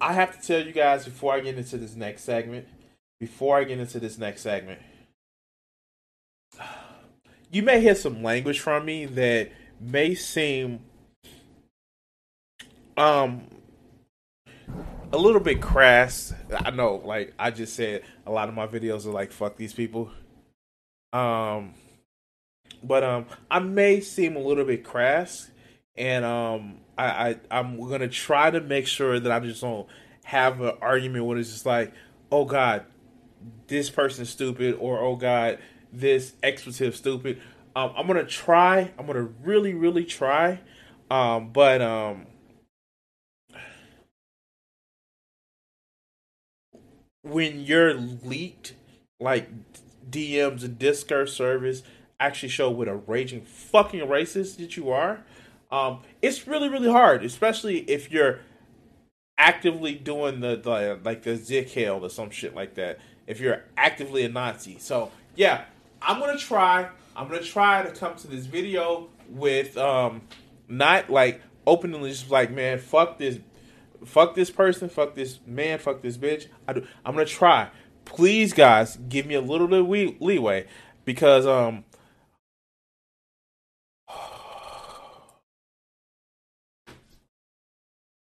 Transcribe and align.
I 0.00 0.14
have 0.14 0.40
to 0.40 0.46
tell 0.46 0.64
you 0.66 0.72
guys 0.72 1.04
before 1.04 1.34
I 1.34 1.40
get 1.40 1.58
into 1.58 1.76
this 1.76 1.94
next 1.94 2.24
segment, 2.24 2.66
before 3.18 3.58
I 3.58 3.64
get 3.64 3.78
into 3.78 4.00
this 4.00 4.16
next 4.16 4.40
segment, 4.40 4.80
you 7.50 7.62
may 7.62 7.80
hear 7.80 7.94
some 7.94 8.22
language 8.22 8.60
from 8.60 8.86
me 8.86 9.06
that 9.06 9.50
may 9.78 10.14
seem 10.14 10.80
um 12.96 13.46
a 15.12 15.18
little 15.18 15.40
bit 15.40 15.60
crass. 15.60 16.32
I 16.54 16.70
know, 16.70 17.02
like 17.04 17.34
I 17.38 17.50
just 17.50 17.74
said, 17.74 18.02
a 18.26 18.30
lot 18.30 18.48
of 18.48 18.54
my 18.54 18.66
videos 18.66 19.06
are 19.06 19.10
like 19.10 19.32
fuck 19.32 19.56
these 19.56 19.74
people. 19.74 20.10
Um 21.12 21.74
but 22.82 23.04
um 23.04 23.26
I 23.50 23.58
may 23.58 24.00
seem 24.00 24.36
a 24.36 24.40
little 24.40 24.64
bit 24.64 24.84
crass 24.84 25.50
and 25.96 26.24
um 26.24 26.78
I, 26.96 27.04
I 27.04 27.36
I'm 27.50 27.80
gonna 27.88 28.08
try 28.08 28.50
to 28.50 28.60
make 28.60 28.86
sure 28.86 29.18
that 29.18 29.30
I 29.30 29.40
just 29.40 29.60
don't 29.60 29.86
have 30.24 30.60
an 30.60 30.72
argument 30.80 31.24
when 31.24 31.38
it's 31.38 31.50
just 31.50 31.66
like, 31.66 31.92
oh 32.30 32.44
god, 32.44 32.84
this 33.66 33.90
person's 33.90 34.30
stupid, 34.30 34.76
or 34.78 35.00
oh 35.00 35.16
god, 35.16 35.58
this 35.92 36.34
expletive 36.42 36.96
stupid. 36.96 37.40
Um, 37.76 37.92
I'm 37.96 38.06
gonna 38.06 38.24
try. 38.24 38.92
I'm 38.98 39.06
gonna 39.06 39.28
really, 39.42 39.74
really 39.74 40.04
try. 40.04 40.60
Um, 41.10 41.50
but 41.52 41.82
um, 41.82 42.26
when 47.22 47.60
you're 47.60 47.94
leaked, 47.94 48.74
like 49.18 49.48
DMs 50.08 50.64
and 50.64 50.78
Discord 50.78 51.28
service 51.28 51.82
actually 52.18 52.48
show 52.50 52.70
what 52.70 52.88
a 52.88 52.94
raging 52.94 53.42
fucking 53.42 54.00
racist 54.00 54.58
that 54.58 54.76
you 54.76 54.90
are, 54.90 55.24
um, 55.70 56.00
it's 56.20 56.46
really, 56.46 56.68
really 56.68 56.90
hard, 56.90 57.24
especially 57.24 57.78
if 57.90 58.10
you're 58.10 58.40
actively 59.38 59.94
doing 59.94 60.40
the, 60.40 60.56
the 60.56 60.98
like 61.04 61.22
the 61.22 61.36
Zick 61.36 61.76
or 61.88 62.10
some 62.10 62.30
shit 62.30 62.54
like 62.54 62.74
that. 62.74 62.98
If 63.26 63.40
you're 63.40 63.64
actively 63.76 64.24
a 64.24 64.28
Nazi, 64.28 64.78
so 64.78 65.10
yeah, 65.36 65.64
I'm 66.02 66.18
gonna 66.18 66.38
try. 66.38 66.88
I'm 67.16 67.28
gonna 67.28 67.42
try 67.42 67.82
to 67.82 67.90
come 67.92 68.16
to 68.16 68.26
this 68.26 68.46
video 68.46 69.08
with 69.28 69.76
um 69.76 70.22
not 70.68 71.10
like 71.10 71.40
openly 71.66 72.10
just 72.10 72.30
like 72.30 72.50
man, 72.50 72.78
fuck 72.78 73.18
this, 73.18 73.38
fuck 74.04 74.34
this 74.34 74.50
person, 74.50 74.88
fuck 74.88 75.14
this 75.14 75.38
man, 75.46 75.78
fuck 75.78 76.02
this 76.02 76.16
bitch. 76.16 76.46
I 76.66 76.72
do. 76.72 76.86
I'm 77.04 77.14
gonna 77.14 77.26
try. 77.26 77.70
Please, 78.04 78.52
guys, 78.52 78.96
give 79.08 79.26
me 79.26 79.34
a 79.34 79.40
little 79.40 79.68
bit 79.68 79.80
of 79.80 80.20
leeway 80.20 80.66
because 81.04 81.46
um 81.46 81.84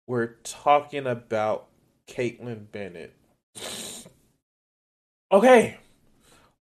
we're 0.08 0.36
talking 0.44 1.06
about 1.06 1.68
Kaitlin 2.08 2.72
Bennett. 2.72 3.14
Okay. 5.32 5.78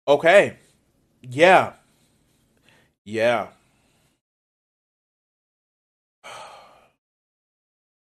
Okay. 0.08 0.58
Yeah. 1.22 1.74
Yeah. 3.06 3.50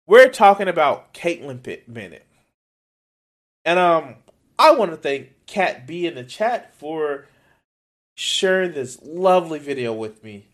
We're 0.07 0.29
talking 0.29 0.69
about 0.69 1.13
Kaitlin 1.13 1.81
Bennett. 1.87 2.25
And 3.65 3.77
um 3.77 4.15
I 4.57 4.71
want 4.71 4.91
to 4.91 4.97
thank 4.97 5.33
Cat 5.45 5.85
B 5.85 6.07
in 6.07 6.15
the 6.15 6.23
chat 6.23 6.73
for 6.75 7.25
sharing 8.15 8.71
this 8.71 8.97
lovely 9.03 9.59
video 9.59 9.91
with 9.93 10.23
me. 10.23 10.45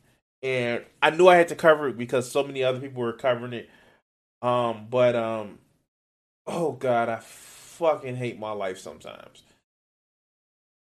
And 0.41 0.83
I 1.01 1.11
knew 1.11 1.27
I 1.27 1.35
had 1.35 1.47
to 1.49 1.55
cover 1.55 1.87
it 1.87 1.97
because 1.97 2.29
so 2.29 2.43
many 2.43 2.63
other 2.63 2.79
people 2.79 3.03
were 3.03 3.13
covering 3.13 3.53
it 3.53 3.69
um, 4.43 4.87
but 4.89 5.15
um, 5.15 5.57
oh 6.45 6.73
god, 6.73 7.09
I 7.09 7.19
fucking 7.21 8.17
hate 8.17 8.37
my 8.37 8.51
life 8.51 8.77
sometimes. 8.77 9.43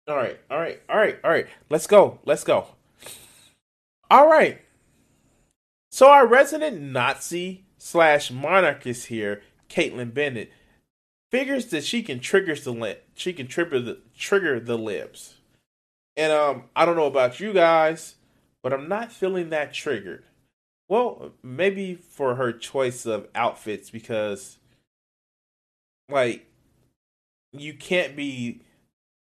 All 0.08 0.16
right, 0.16 0.40
all 0.50 0.58
right, 0.58 0.80
all 0.88 0.96
right, 0.96 1.18
all 1.22 1.30
right. 1.30 1.46
Let's 1.68 1.86
go. 1.86 2.18
Let's 2.24 2.42
go. 2.42 2.66
All 4.10 4.28
right. 4.28 4.60
So 5.92 6.08
our 6.08 6.26
resident 6.26 6.80
Nazi 6.80 7.64
slash 7.78 8.30
monarchist 8.30 9.06
here, 9.06 9.42
Kaitlin 9.68 10.14
Bennett, 10.14 10.50
figures 11.30 11.66
that 11.66 11.84
she 11.84 12.02
can 12.02 12.18
trigger 12.18 12.54
the 12.54 12.72
lip. 12.72 13.06
She 13.14 13.32
can 13.32 13.46
trigger 13.46 13.80
the 13.80 13.98
trigger 14.16 14.58
the 14.58 14.78
libs. 14.78 15.34
And 16.16 16.32
um, 16.32 16.64
I 16.74 16.84
don't 16.84 16.96
know 16.96 17.06
about 17.06 17.40
you 17.40 17.52
guys, 17.52 18.16
but 18.62 18.72
I'm 18.72 18.88
not 18.88 19.12
feeling 19.12 19.50
that 19.50 19.72
triggered. 19.72 20.24
Well, 20.90 21.30
maybe 21.40 21.94
for 21.94 22.34
her 22.34 22.52
choice 22.52 23.06
of 23.06 23.28
outfits 23.32 23.90
because 23.90 24.58
like 26.08 26.46
you 27.52 27.74
can't 27.74 28.16
be 28.16 28.62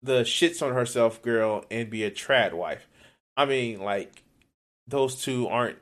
the 0.01 0.21
shits 0.21 0.65
on 0.65 0.73
herself 0.73 1.21
girl 1.21 1.65
and 1.69 1.89
be 1.89 2.05
a 2.05 2.09
trad 2.09 2.53
wife. 2.53 2.87
I 3.35 3.43
mean, 3.43 3.81
like 3.81 4.23
those 4.87 5.21
two 5.21 5.49
aren't 5.49 5.77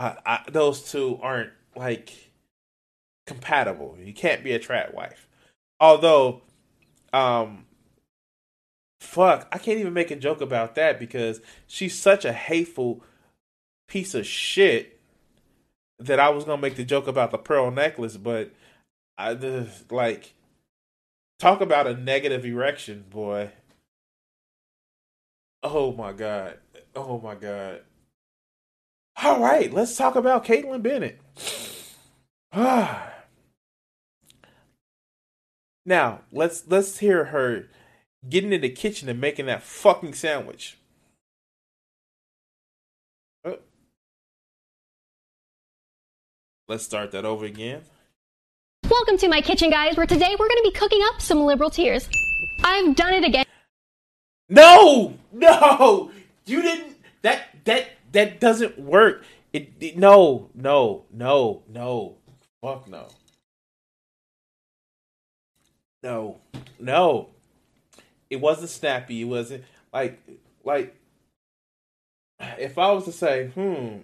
I, 0.00 0.16
I, 0.26 0.40
those 0.50 0.90
two 0.90 1.20
aren't 1.22 1.52
like 1.76 2.32
compatible. 3.28 3.96
You 4.02 4.12
can't 4.12 4.42
be 4.42 4.54
a 4.54 4.58
trad 4.58 4.92
wife. 4.92 5.28
Although 5.78 6.42
um 7.12 7.66
fuck, 9.00 9.46
I 9.52 9.58
can't 9.58 9.78
even 9.78 9.92
make 9.92 10.10
a 10.10 10.16
joke 10.16 10.40
about 10.40 10.74
that 10.74 10.98
because 10.98 11.40
she's 11.68 11.96
such 11.96 12.24
a 12.24 12.32
hateful 12.32 13.04
piece 13.88 14.14
of 14.14 14.26
shit 14.26 14.98
that 15.98 16.20
I 16.20 16.28
was 16.30 16.44
gonna 16.44 16.60
make 16.60 16.76
the 16.76 16.84
joke 16.84 17.06
about 17.06 17.30
the 17.30 17.38
pearl 17.38 17.70
necklace, 17.70 18.16
but 18.16 18.52
I 19.18 19.34
just 19.34 19.90
like 19.90 20.34
talk 21.38 21.60
about 21.60 21.86
a 21.86 21.94
negative 21.94 22.44
erection, 22.44 23.04
boy. 23.08 23.52
Oh 25.62 25.92
my 25.92 26.12
god. 26.12 26.58
Oh 26.94 27.20
my 27.20 27.34
god. 27.34 27.82
All 29.22 29.40
right, 29.40 29.72
let's 29.72 29.96
talk 29.96 30.14
about 30.14 30.44
Kaitlin 30.44 30.82
Bennett. 30.82 31.18
now, 35.86 36.20
let's 36.30 36.64
let's 36.68 36.98
hear 36.98 37.26
her 37.26 37.68
getting 38.28 38.52
in 38.52 38.60
the 38.60 38.68
kitchen 38.68 39.08
and 39.08 39.20
making 39.20 39.46
that 39.46 39.62
fucking 39.62 40.12
sandwich. 40.14 40.76
Let's 46.68 46.82
start 46.82 47.12
that 47.12 47.24
over 47.24 47.44
again. 47.44 47.82
Welcome 48.90 49.18
to 49.18 49.28
my 49.28 49.40
kitchen, 49.40 49.70
guys, 49.70 49.96
where 49.96 50.06
today 50.06 50.34
we're 50.36 50.48
going 50.48 50.62
to 50.64 50.70
be 50.72 50.72
cooking 50.72 51.00
up 51.04 51.22
some 51.22 51.44
liberal 51.44 51.70
tears. 51.70 52.08
I've 52.64 52.96
done 52.96 53.14
it 53.14 53.24
again. 53.24 53.44
No, 54.48 55.14
no, 55.32 56.10
you 56.44 56.62
didn't. 56.62 56.96
That 57.22 57.42
that 57.66 57.90
that 58.10 58.40
doesn't 58.40 58.80
work. 58.80 59.24
It, 59.52 59.74
it 59.78 59.96
no, 59.96 60.50
no, 60.54 61.04
no, 61.12 61.62
no. 61.68 62.16
Fuck 62.60 62.88
no. 62.88 63.06
No, 66.02 66.40
no. 66.80 67.28
It 68.28 68.40
wasn't 68.40 68.70
snappy. 68.70 69.20
It 69.20 69.26
wasn't 69.26 69.62
like 69.92 70.20
like. 70.64 70.96
If 72.58 72.76
I 72.76 72.90
was 72.90 73.04
to 73.04 73.12
say, 73.12 73.48
hmm, 73.48 73.98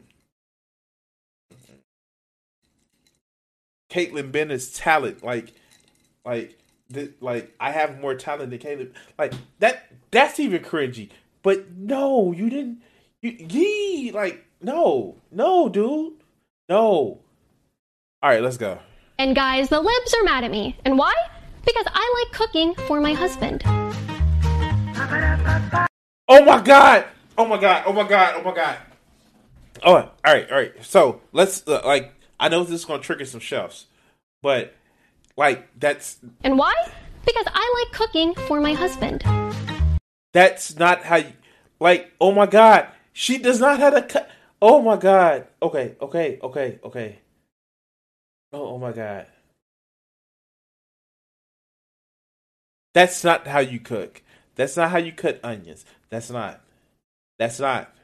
Kaitlin 3.92 4.32
Bennett's 4.32 4.78
talent. 4.78 5.22
Like 5.22 5.52
Like, 6.24 6.58
th- 6.92 7.12
like 7.20 7.54
I 7.60 7.72
have 7.72 8.00
more 8.00 8.14
talent 8.14 8.50
than 8.50 8.58
Kaitlin. 8.58 8.92
Like 9.18 9.34
that. 9.58 9.86
That's 10.10 10.38
even 10.40 10.62
cringy. 10.62 11.10
But 11.42 11.72
no, 11.76 12.32
you 12.32 12.48
didn't. 12.48 12.82
You, 13.20 13.36
yee, 13.38 14.12
like 14.12 14.44
no, 14.60 15.16
no, 15.30 15.68
dude, 15.68 16.14
no. 16.68 16.78
All 18.22 18.30
right, 18.30 18.42
let's 18.42 18.56
go. 18.56 18.78
And 19.18 19.34
guys, 19.34 19.68
the 19.68 19.80
libs 19.80 20.14
are 20.14 20.22
mad 20.22 20.44
at 20.44 20.50
me. 20.50 20.76
And 20.84 20.96
why? 20.98 21.14
Because 21.64 21.86
I 21.88 22.24
like 22.24 22.32
cooking 22.32 22.74
for 22.86 23.00
my 23.00 23.12
husband. 23.14 23.62
Oh 26.28 26.44
my 26.44 26.62
god! 26.62 27.06
Oh 27.36 27.46
my 27.46 27.60
god! 27.60 27.82
Oh 27.86 27.92
my 27.92 28.08
god! 28.08 28.34
Oh 28.36 28.42
my 28.42 28.54
god! 28.54 28.78
Oh, 29.84 29.94
all 29.94 30.12
right, 30.24 30.50
all 30.50 30.56
right. 30.56 30.72
So 30.84 31.20
let's 31.32 31.66
uh, 31.66 31.80
like. 31.84 32.14
I 32.42 32.48
know 32.48 32.64
this 32.64 32.80
is 32.80 32.84
gonna 32.84 33.00
trigger 33.00 33.24
some 33.24 33.38
chefs, 33.38 33.86
but 34.42 34.74
like 35.36 35.68
that's 35.78 36.18
And 36.42 36.58
why? 36.58 36.74
Because 37.24 37.46
I 37.46 37.84
like 37.84 37.96
cooking 37.96 38.34
for 38.34 38.60
my 38.60 38.72
husband. 38.72 39.22
that's 40.32 40.76
not 40.76 41.04
how 41.04 41.16
you 41.18 41.32
like. 41.78 42.12
Oh 42.20 42.32
my 42.32 42.46
god! 42.46 42.88
She 43.12 43.38
does 43.38 43.60
not 43.60 43.78
have 43.78 43.94
to 43.94 44.02
cut. 44.02 44.28
Oh 44.60 44.82
my 44.82 44.96
god! 44.96 45.46
Okay, 45.62 45.94
okay, 46.00 46.40
okay, 46.42 46.80
okay. 46.82 47.18
Oh, 48.52 48.74
oh 48.74 48.78
my 48.78 48.90
god! 48.90 49.28
That's 52.92 53.22
not 53.22 53.46
how 53.46 53.60
you 53.60 53.78
cook. 53.78 54.20
That's 54.56 54.76
not 54.76 54.90
how 54.90 54.98
you 54.98 55.12
cut 55.12 55.38
onions. 55.44 55.84
That's 56.10 56.28
not. 56.28 56.60
That's 57.38 57.60
not. 57.60 57.94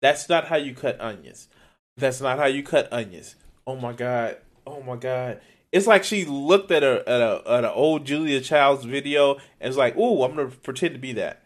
That's 0.00 0.28
not 0.28 0.46
how 0.46 0.56
you 0.56 0.72
cut 0.72 1.00
onions. 1.00 1.48
That's 1.96 2.20
not 2.20 2.38
how 2.38 2.46
you 2.46 2.62
cut 2.62 2.92
onions. 2.92 3.36
Oh 3.66 3.76
my 3.76 3.92
god. 3.92 4.38
Oh 4.66 4.82
my 4.82 4.96
god. 4.96 5.40
It's 5.70 5.86
like 5.86 6.04
she 6.04 6.24
looked 6.24 6.70
at 6.70 6.82
a 6.82 7.08
at 7.08 7.20
a 7.20 7.42
at 7.46 7.64
an 7.64 7.70
old 7.72 8.04
Julia 8.04 8.40
Childs 8.40 8.84
video 8.84 9.36
and 9.60 9.68
was 9.68 9.76
like, 9.76 9.96
"Ooh, 9.96 10.22
I'm 10.22 10.34
gonna 10.34 10.48
pretend 10.48 10.94
to 10.94 11.00
be 11.00 11.12
that." 11.14 11.42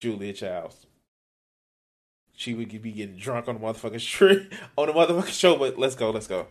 Julia 0.00 0.32
Childs. 0.32 0.86
She 2.36 2.54
would 2.54 2.68
be 2.82 2.92
getting 2.92 3.16
drunk 3.16 3.48
on 3.48 3.54
the 3.54 3.60
motherfucking 3.60 4.00
street 4.00 4.52
on 4.78 4.88
the 4.88 4.92
motherfucking 4.92 5.28
show, 5.28 5.56
but 5.56 5.78
let's 5.78 5.94
go, 5.94 6.10
let's 6.10 6.26
go. 6.26 6.46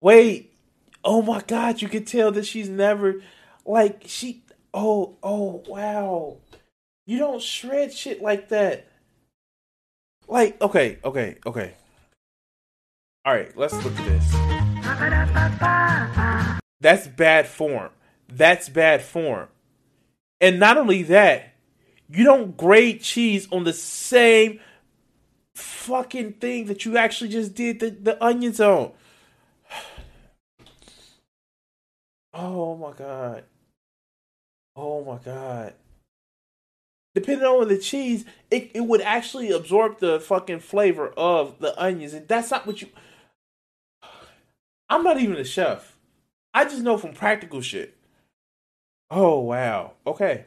Wait. 0.00 0.50
Oh 1.04 1.22
my 1.22 1.42
god, 1.44 1.82
you 1.82 1.88
can 1.88 2.04
tell 2.04 2.30
that 2.32 2.46
she's 2.46 2.68
never 2.68 3.22
like 3.64 4.02
she 4.06 4.44
oh 4.72 5.16
oh 5.22 5.64
wow. 5.66 6.36
You 7.12 7.18
don't 7.18 7.42
shred 7.42 7.92
shit 7.92 8.22
like 8.22 8.48
that. 8.48 8.86
Like, 10.28 10.58
okay, 10.62 10.96
okay, 11.04 11.36
okay. 11.44 11.74
Alright, 13.28 13.54
let's 13.54 13.74
look 13.84 13.94
at 13.94 14.06
this. 14.06 14.32
That's 16.80 17.08
bad 17.08 17.46
form. 17.48 17.90
That's 18.28 18.70
bad 18.70 19.02
form. 19.02 19.48
And 20.40 20.58
not 20.58 20.78
only 20.78 21.02
that, 21.02 21.52
you 22.08 22.24
don't 22.24 22.56
grate 22.56 23.02
cheese 23.02 23.46
on 23.52 23.64
the 23.64 23.74
same 23.74 24.60
fucking 25.54 26.32
thing 26.40 26.64
that 26.64 26.86
you 26.86 26.96
actually 26.96 27.28
just 27.28 27.54
did 27.54 27.80
the, 27.80 27.90
the 27.90 28.24
onions 28.24 28.58
on. 28.58 28.92
Oh 32.32 32.74
my 32.74 32.92
god. 32.92 33.44
Oh 34.74 35.04
my 35.04 35.18
god. 35.18 35.74
Depending 37.14 37.46
on 37.46 37.68
the 37.68 37.78
cheese, 37.78 38.24
it, 38.50 38.70
it 38.74 38.80
would 38.80 39.02
actually 39.02 39.50
absorb 39.50 39.98
the 39.98 40.18
fucking 40.18 40.60
flavor 40.60 41.08
of 41.16 41.58
the 41.58 41.78
onions. 41.80 42.14
And 42.14 42.26
that's 42.26 42.50
not 42.50 42.66
what 42.66 42.80
you 42.80 42.88
I'm 44.88 45.04
not 45.04 45.18
even 45.18 45.36
a 45.36 45.44
chef. 45.44 45.96
I 46.52 46.64
just 46.64 46.82
know 46.82 46.98
from 46.98 47.14
practical 47.14 47.62
shit. 47.62 47.96
Oh 49.10 49.40
wow. 49.40 49.92
Okay. 50.06 50.44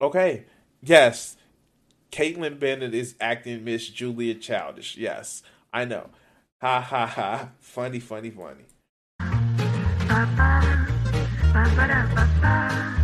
Okay. 0.00 0.44
Yes. 0.82 1.36
Kaitlin 2.12 2.60
Bennett 2.60 2.94
is 2.94 3.16
acting 3.20 3.64
Miss 3.64 3.88
Julia 3.88 4.34
Childish. 4.34 4.96
Yes. 4.96 5.42
I 5.72 5.84
know. 5.84 6.10
Ha 6.60 6.80
ha 6.80 7.06
ha. 7.06 7.48
Funny, 7.58 7.98
funny, 7.98 8.30
funny. 8.30 8.64
W- 12.14 13.03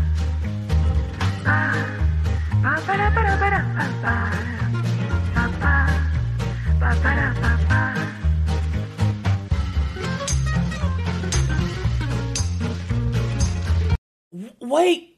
Wait. 14.61 15.17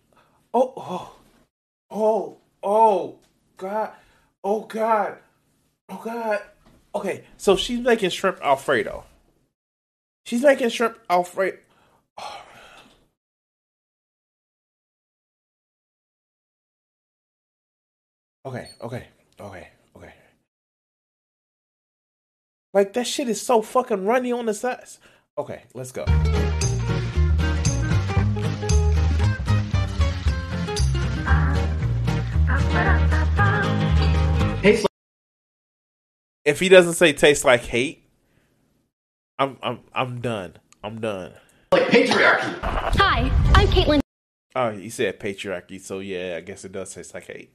Oh, 0.55 0.73
oh, 0.77 1.17
oh, 1.91 2.39
oh, 2.63 3.19
God. 3.57 3.91
Oh, 4.45 4.61
God. 4.63 5.19
Oh, 5.89 6.01
God. 6.05 6.41
Okay, 6.95 7.25
so 7.37 7.57
she's 7.57 7.81
making 7.81 8.11
shrimp 8.11 8.39
Alfredo. 8.41 9.05
She's 10.27 10.43
making 10.43 10.69
shrimp 10.69 10.99
Alfredo. 11.11 11.59
Oh, 12.19 12.43
Okay, 18.45 18.71
okay, 18.81 19.07
okay, 19.39 19.69
okay. 19.97 20.13
Like 22.75 22.93
that 22.95 23.07
shit 23.07 23.29
is 23.29 23.41
so 23.41 23.63
fucking 23.63 24.05
runny 24.05 24.33
on 24.33 24.47
the 24.47 24.55
sides. 24.55 24.99
Okay, 25.39 25.63
let's 25.75 25.93
go. 25.93 26.05
Tastes 34.61 34.87
If 36.45 36.59
he 36.59 36.69
doesn't 36.69 36.95
say 36.95 37.13
tastes 37.13 37.45
like 37.45 37.61
hate, 37.63 38.09
I'm 39.39 39.57
I'm 39.63 39.81
I'm 39.95 40.21
done. 40.21 40.57
I'm 40.83 41.01
done. 41.01 41.35
like 41.71 41.85
patriarchy. 41.85 42.59
Hi, 42.61 43.31
I'm 43.55 43.69
Kaitlin 43.69 44.01
Oh, 44.57 44.73
he 44.73 44.91
said 44.91 45.21
patriarchy, 45.21 45.81
so 45.81 46.01
yeah, 46.01 46.35
I 46.39 46.41
guess 46.41 46.65
it 46.65 46.73
does 46.73 46.93
taste 46.93 47.15
like 47.15 47.29
hate. 47.29 47.55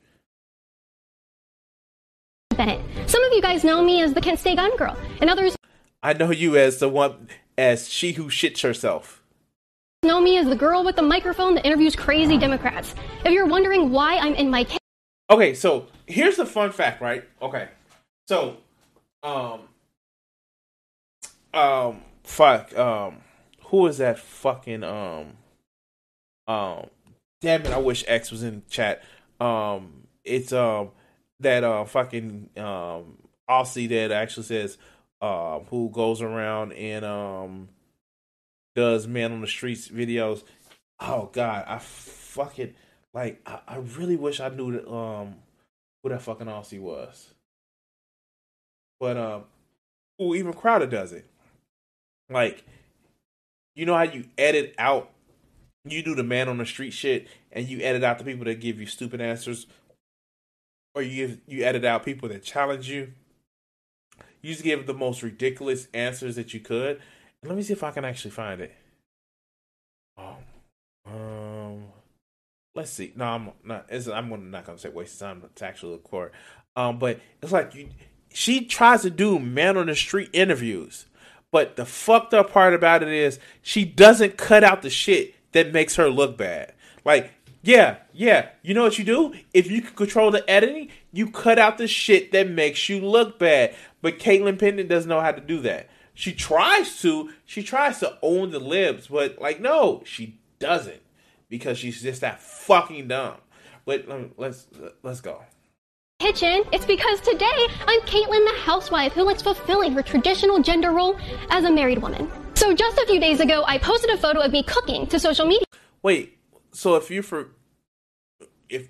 Bennett. 2.57 2.81
Some 3.09 3.23
of 3.23 3.31
you 3.31 3.41
guys 3.41 3.63
know 3.63 3.83
me 3.83 4.01
as 4.01 4.13
the 4.13 4.21
Kent 4.21 4.39
State 4.39 4.57
Gun 4.57 4.75
Girl, 4.75 4.97
and 5.21 5.29
others 5.29 5.55
I 6.03 6.13
know 6.13 6.31
you 6.31 6.57
as 6.57 6.79
the 6.79 6.89
one 6.89 7.27
as 7.57 7.89
she 7.89 8.13
who 8.13 8.25
shits 8.25 8.61
herself. 8.61 9.23
know 10.03 10.21
me 10.21 10.37
as 10.37 10.47
the 10.47 10.55
girl 10.55 10.83
with 10.83 10.95
the 10.95 11.01
microphone 11.01 11.55
that 11.55 11.65
interviews 11.65 11.95
crazy 11.95 12.37
Democrats. 12.37 12.93
If 13.25 13.31
you're 13.31 13.47
wondering 13.47 13.91
why 13.91 14.17
I'm 14.17 14.35
in 14.35 14.49
my 14.49 14.65
Okay, 15.29 15.53
so 15.53 15.87
here's 16.05 16.37
the 16.37 16.45
fun 16.45 16.71
fact, 16.71 17.01
right? 17.01 17.23
Okay. 17.41 17.67
So 18.27 18.57
um 19.23 19.61
um 21.53 22.01
fuck 22.23 22.77
um 22.77 23.17
who 23.65 23.87
is 23.87 23.97
that 23.97 24.19
fucking 24.19 24.83
um 24.83 25.33
um 26.47 26.87
damn 27.41 27.65
it, 27.65 27.71
I 27.71 27.79
wish 27.79 28.05
X 28.07 28.31
was 28.31 28.43
in 28.43 28.63
chat. 28.69 29.03
Um 29.39 30.07
it's 30.23 30.53
um 30.53 30.91
that 31.39 31.63
uh 31.63 31.85
fucking 31.85 32.49
um 32.57 33.17
Aussie 33.49 33.89
that 33.89 34.11
actually 34.11 34.43
says 34.43 34.77
uh 35.21 35.59
who 35.69 35.89
goes 35.89 36.21
around 36.21 36.73
and 36.73 37.05
um 37.05 37.69
does 38.75 39.07
man 39.07 39.31
on 39.31 39.41
the 39.41 39.47
streets 39.47 39.87
videos. 39.87 40.43
Oh 40.99 41.29
god, 41.31 41.65
I 41.67 41.79
fucking 41.79 42.73
like 43.13 43.41
I, 43.45 43.59
I 43.67 43.75
really 43.77 44.15
wish 44.15 44.39
I 44.39 44.49
knew 44.49 44.71
that 44.73 44.91
um 44.91 45.35
who 46.03 46.09
that 46.09 46.21
fucking 46.21 46.47
Aussie 46.47 46.79
was. 46.79 47.33
But 48.99 49.17
um 49.17 49.43
ooh, 50.21 50.35
even 50.35 50.53
Crowder 50.53 50.87
does 50.87 51.13
it. 51.13 51.25
Like 52.29 52.63
you 53.75 53.85
know 53.85 53.95
how 53.95 54.03
you 54.03 54.25
edit 54.37 54.75
out 54.77 55.11
you 55.85 56.03
do 56.03 56.15
the 56.15 56.23
man 56.23 56.49
on 56.49 56.57
the 56.57 56.65
street 56.65 56.91
shit 56.91 57.27
and 57.51 57.67
you 57.67 57.79
edit 57.81 58.03
out 58.03 58.17
the 58.17 58.23
people 58.23 58.45
that 58.45 58.59
give 58.59 58.79
you 58.79 58.85
stupid 58.85 59.21
answers 59.21 59.67
or 60.97 61.03
you 61.03 61.37
you 61.47 61.63
edit 61.63 61.85
out 61.85 62.03
people 62.03 62.27
that 62.29 62.43
challenge 62.43 62.89
you. 62.89 63.13
You 64.41 64.51
just 64.51 64.63
give 64.63 64.87
the 64.87 64.93
most 64.93 65.21
ridiculous 65.21 65.87
answers 65.93 66.35
that 66.35 66.53
you 66.53 66.59
could. 66.59 66.99
And 67.41 67.49
let 67.49 67.55
me 67.55 67.63
see 67.63 67.73
if 67.73 67.83
I 67.83 67.91
can 67.91 68.03
actually 68.05 68.31
find 68.31 68.61
it. 68.61 68.73
Um, 70.17 70.35
um 71.05 71.83
let's 72.73 72.91
see. 72.91 73.13
No, 73.15 73.25
I'm 73.25 73.51
not. 73.63 73.85
I'm 73.91 74.29
gonna- 74.29 74.37
not 74.37 74.65
gonna 74.65 74.77
say 74.79 74.89
waste 74.89 75.19
time 75.19 75.43
to 75.55 75.65
actually 75.65 75.93
look 75.93 76.09
for 76.09 76.27
it. 76.27 76.31
Um, 76.75 76.97
but 76.97 77.19
it's 77.41 77.51
like 77.51 77.75
you. 77.75 77.89
She 78.33 78.65
tries 78.65 79.03
to 79.03 79.09
do 79.09 79.39
man 79.39 79.77
on 79.77 79.87
the 79.87 79.95
street 79.95 80.29
interviews, 80.33 81.05
but 81.51 81.75
the 81.75 81.85
fucked 81.85 82.33
up 82.33 82.51
part 82.51 82.73
about 82.73 83.01
it 83.01 83.09
is 83.09 83.39
she 83.61 83.85
doesn't 83.85 84.37
cut 84.37 84.63
out 84.63 84.81
the 84.81 84.89
shit 84.89 85.35
that 85.53 85.71
makes 85.71 85.95
her 85.95 86.09
look 86.09 86.37
bad. 86.37 86.73
Like, 87.05 87.33
yeah, 87.61 87.97
yeah, 88.13 88.49
you 88.61 88.73
know 88.73 88.83
what 88.83 88.97
you 88.97 89.05
do? 89.05 89.33
If 89.53 89.69
you 89.69 89.81
can 89.81 89.95
control 89.95 90.31
the 90.31 90.49
editing, 90.49 90.89
You 91.11 91.31
cut 91.31 91.57
out 91.57 91.77
the 91.77 91.87
shit 91.87 92.31
that 92.31 92.49
makes 92.49 92.89
you 92.89 92.99
look 93.01 93.39
bad. 93.39 93.75
But 94.01 94.19
Kaitlin 94.19 94.57
Bennett 94.57 94.87
doesn't 94.87 95.09
know 95.09 95.21
how 95.21 95.31
to 95.31 95.41
do 95.41 95.61
that. 95.61 95.89
She 96.13 96.31
tries 96.33 97.01
to. 97.01 97.31
She 97.45 97.63
tries 97.63 97.99
to 97.99 98.17
own 98.21 98.51
the 98.51 98.59
libs, 98.59 99.07
but 99.07 99.39
like, 99.39 99.59
no, 99.59 100.03
she 100.05 100.39
doesn't 100.59 101.01
because 101.49 101.77
she's 101.77 102.01
just 102.01 102.21
that 102.21 102.41
fucking 102.41 103.07
dumb. 103.07 103.35
But 103.85 104.09
um, 104.09 104.31
let's 104.37 104.67
let's 105.03 105.21
go. 105.21 105.41
Kitchen. 106.19 106.63
It's 106.71 106.85
because 106.85 107.21
today 107.21 107.67
I'm 107.87 108.01
Kaitlin, 108.01 108.43
the 108.45 108.61
housewife 108.61 109.13
who 109.13 109.23
likes 109.23 109.41
fulfilling 109.41 109.93
her 109.93 110.01
traditional 110.01 110.59
gender 110.61 110.91
role 110.91 111.15
as 111.49 111.63
a 111.63 111.71
married 111.71 111.99
woman. 111.99 112.29
So 112.55 112.73
just 112.73 112.97
a 112.97 113.05
few 113.05 113.19
days 113.19 113.39
ago, 113.39 113.63
I 113.67 113.77
posted 113.77 114.09
a 114.09 114.17
photo 114.17 114.39
of 114.39 114.51
me 114.51 114.63
cooking 114.63 115.05
to 115.07 115.19
social 115.19 115.45
media. 115.45 115.65
Wait, 116.01 116.36
so 116.77 116.95
if 116.95 117.09
you 117.09 117.23
for 117.23 117.47
if 118.69 118.89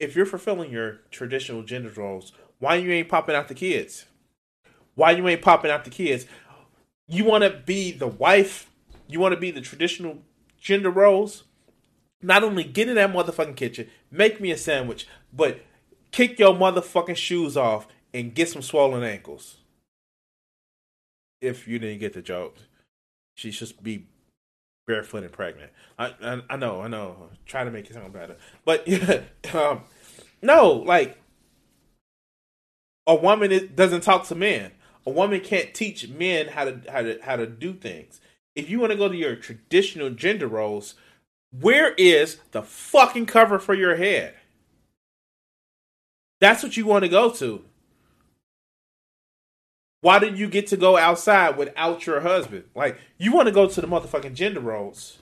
if 0.00 0.16
you're 0.16 0.24
fulfilling 0.24 0.70
your 0.70 1.00
traditional 1.10 1.62
gender 1.62 1.90
roles, 1.94 2.32
why 2.60 2.76
you 2.76 2.90
ain't 2.92 3.10
popping 3.10 3.34
out 3.36 3.48
the 3.48 3.54
kids? 3.54 4.06
Why 4.94 5.10
you 5.10 5.28
ain't 5.28 5.42
popping 5.42 5.70
out 5.70 5.84
the 5.84 5.90
kids? 5.90 6.24
You 7.08 7.26
want 7.26 7.44
to 7.44 7.50
be 7.50 7.92
the 7.92 8.06
wife? 8.06 8.70
You 9.06 9.20
want 9.20 9.34
to 9.34 9.40
be 9.40 9.50
the 9.50 9.60
traditional 9.60 10.22
gender 10.58 10.88
roles? 10.88 11.44
Not 12.22 12.42
only 12.42 12.64
get 12.64 12.88
in 12.88 12.94
that 12.94 13.12
motherfucking 13.12 13.56
kitchen, 13.56 13.90
make 14.10 14.40
me 14.40 14.50
a 14.50 14.56
sandwich, 14.56 15.06
but 15.34 15.60
kick 16.10 16.38
your 16.38 16.54
motherfucking 16.54 17.16
shoes 17.16 17.58
off 17.58 17.86
and 18.14 18.34
get 18.34 18.48
some 18.48 18.62
swollen 18.62 19.02
ankles. 19.02 19.58
If 21.42 21.68
you 21.68 21.78
didn't 21.78 22.00
get 22.00 22.14
the 22.14 22.22
joke, 22.22 22.56
she 23.34 23.50
should 23.50 23.74
be 23.82 24.06
barefoot 24.86 25.24
and 25.24 25.32
pregnant. 25.32 25.70
I, 25.98 26.14
I, 26.22 26.42
I 26.50 26.56
know, 26.56 26.80
I 26.82 26.88
know. 26.88 27.30
Try 27.44 27.64
to 27.64 27.70
make 27.70 27.90
it 27.90 27.94
sound 27.94 28.12
better, 28.12 28.36
but 28.64 28.86
yeah, 28.86 29.22
um, 29.54 29.82
no, 30.42 30.72
like 30.72 31.18
a 33.06 33.14
woman 33.14 33.52
is, 33.52 33.62
doesn't 33.74 34.02
talk 34.02 34.26
to 34.28 34.34
men. 34.34 34.72
A 35.06 35.10
woman 35.10 35.40
can't 35.40 35.72
teach 35.72 36.08
men 36.08 36.48
how 36.48 36.64
to 36.64 36.80
how 36.90 37.02
to 37.02 37.18
how 37.22 37.36
to 37.36 37.46
do 37.46 37.74
things. 37.74 38.20
If 38.54 38.70
you 38.70 38.80
want 38.80 38.92
to 38.92 38.98
go 38.98 39.08
to 39.08 39.16
your 39.16 39.36
traditional 39.36 40.10
gender 40.10 40.48
roles, 40.48 40.94
where 41.50 41.94
is 41.94 42.38
the 42.52 42.62
fucking 42.62 43.26
cover 43.26 43.58
for 43.58 43.74
your 43.74 43.96
head? 43.96 44.34
That's 46.40 46.62
what 46.62 46.76
you 46.76 46.86
want 46.86 47.04
to 47.04 47.08
go 47.08 47.30
to. 47.30 47.64
Why 50.06 50.20
did 50.20 50.38
you 50.38 50.46
get 50.46 50.68
to 50.68 50.76
go 50.76 50.96
outside 50.96 51.56
without 51.56 52.06
your 52.06 52.20
husband? 52.20 52.62
Like, 52.76 52.96
you 53.18 53.32
want 53.32 53.48
to 53.48 53.52
go 53.52 53.66
to 53.66 53.80
the 53.80 53.88
motherfucking 53.88 54.34
gender 54.34 54.60
roles. 54.60 55.18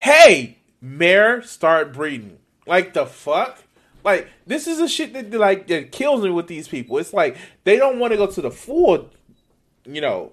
Hey, 0.00 0.58
mayor, 0.80 1.42
start 1.42 1.92
breeding. 1.92 2.38
Like 2.66 2.94
the 2.94 3.06
fuck? 3.06 3.62
Like, 4.02 4.26
this 4.44 4.66
is 4.66 4.80
a 4.80 4.88
shit 4.88 5.12
that 5.12 5.30
like 5.30 5.68
that 5.68 5.92
kills 5.92 6.24
me 6.24 6.30
with 6.30 6.48
these 6.48 6.66
people. 6.66 6.98
It's 6.98 7.12
like 7.12 7.36
they 7.62 7.76
don't 7.76 8.00
want 8.00 8.10
to 8.12 8.16
go 8.16 8.26
to 8.26 8.40
the 8.40 8.50
full, 8.50 9.08
you 9.84 10.00
know, 10.00 10.32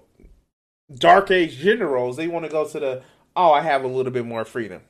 dark 0.92 1.30
age 1.30 1.58
gender 1.58 1.86
roles. 1.86 2.16
They 2.16 2.26
want 2.26 2.44
to 2.44 2.50
go 2.50 2.66
to 2.66 2.80
the 2.80 3.02
oh, 3.36 3.52
I 3.52 3.60
have 3.60 3.84
a 3.84 3.88
little 3.88 4.10
bit 4.10 4.26
more 4.26 4.44
freedom. 4.44 4.82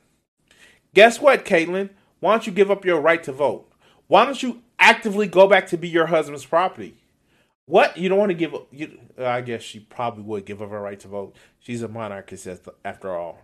Guess 0.95 1.21
what, 1.21 1.45
Kaitlin? 1.45 1.91
Why 2.19 2.31
don't 2.31 2.47
you 2.47 2.51
give 2.51 2.71
up 2.71 2.83
your 2.83 2.99
right 2.99 3.23
to 3.25 3.31
vote? 3.31 3.71
Why 4.07 4.25
don't 4.25 4.41
you 4.41 4.63
actively 4.79 5.27
go 5.27 5.47
back 5.47 5.67
to 5.67 5.77
be 5.77 5.87
your 5.87 6.07
husband's 6.07 6.45
property? 6.45 6.97
What 7.67 7.97
you 7.97 8.07
don't 8.07 8.17
want 8.17 8.29
to 8.29 8.33
give? 8.33 8.55
You, 8.71 8.97
I 9.19 9.41
guess 9.41 9.61
she 9.61 9.79
probably 9.81 10.23
would 10.23 10.45
give 10.45 10.61
up 10.61 10.69
her 10.69 10.79
right 10.79 10.99
to 11.01 11.09
vote. 11.09 11.35
She's 11.59 11.81
a 11.81 11.89
monarchist 11.89 12.47
after 12.85 13.13
all. 13.13 13.39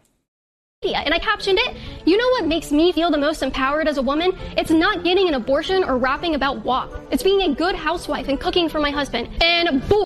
And 0.82 1.14
I 1.14 1.20
captioned 1.20 1.60
it, 1.60 1.78
you 2.06 2.18
know 2.18 2.30
what 2.32 2.46
makes 2.46 2.72
me 2.72 2.92
feel 2.92 3.12
the 3.12 3.18
most 3.18 3.42
empowered 3.42 3.88
as 3.88 3.98
a 3.98 4.02
woman? 4.02 4.38
It's 4.58 4.72
not 4.72 5.04
getting 5.04 5.28
an 5.28 5.34
abortion 5.34 5.84
or 5.84 5.98
rapping 5.98 6.36
about 6.36 6.64
WAP. 6.64 6.90
It's 7.12 7.24
being 7.24 7.42
a 7.42 7.56
good 7.56 7.76
housewife 7.76 8.28
and 8.28 8.40
cooking 8.40 8.68
for 8.68 8.80
my 8.80 8.92
husband. 8.92 9.30
And 9.42 9.88
boom. 9.88 10.04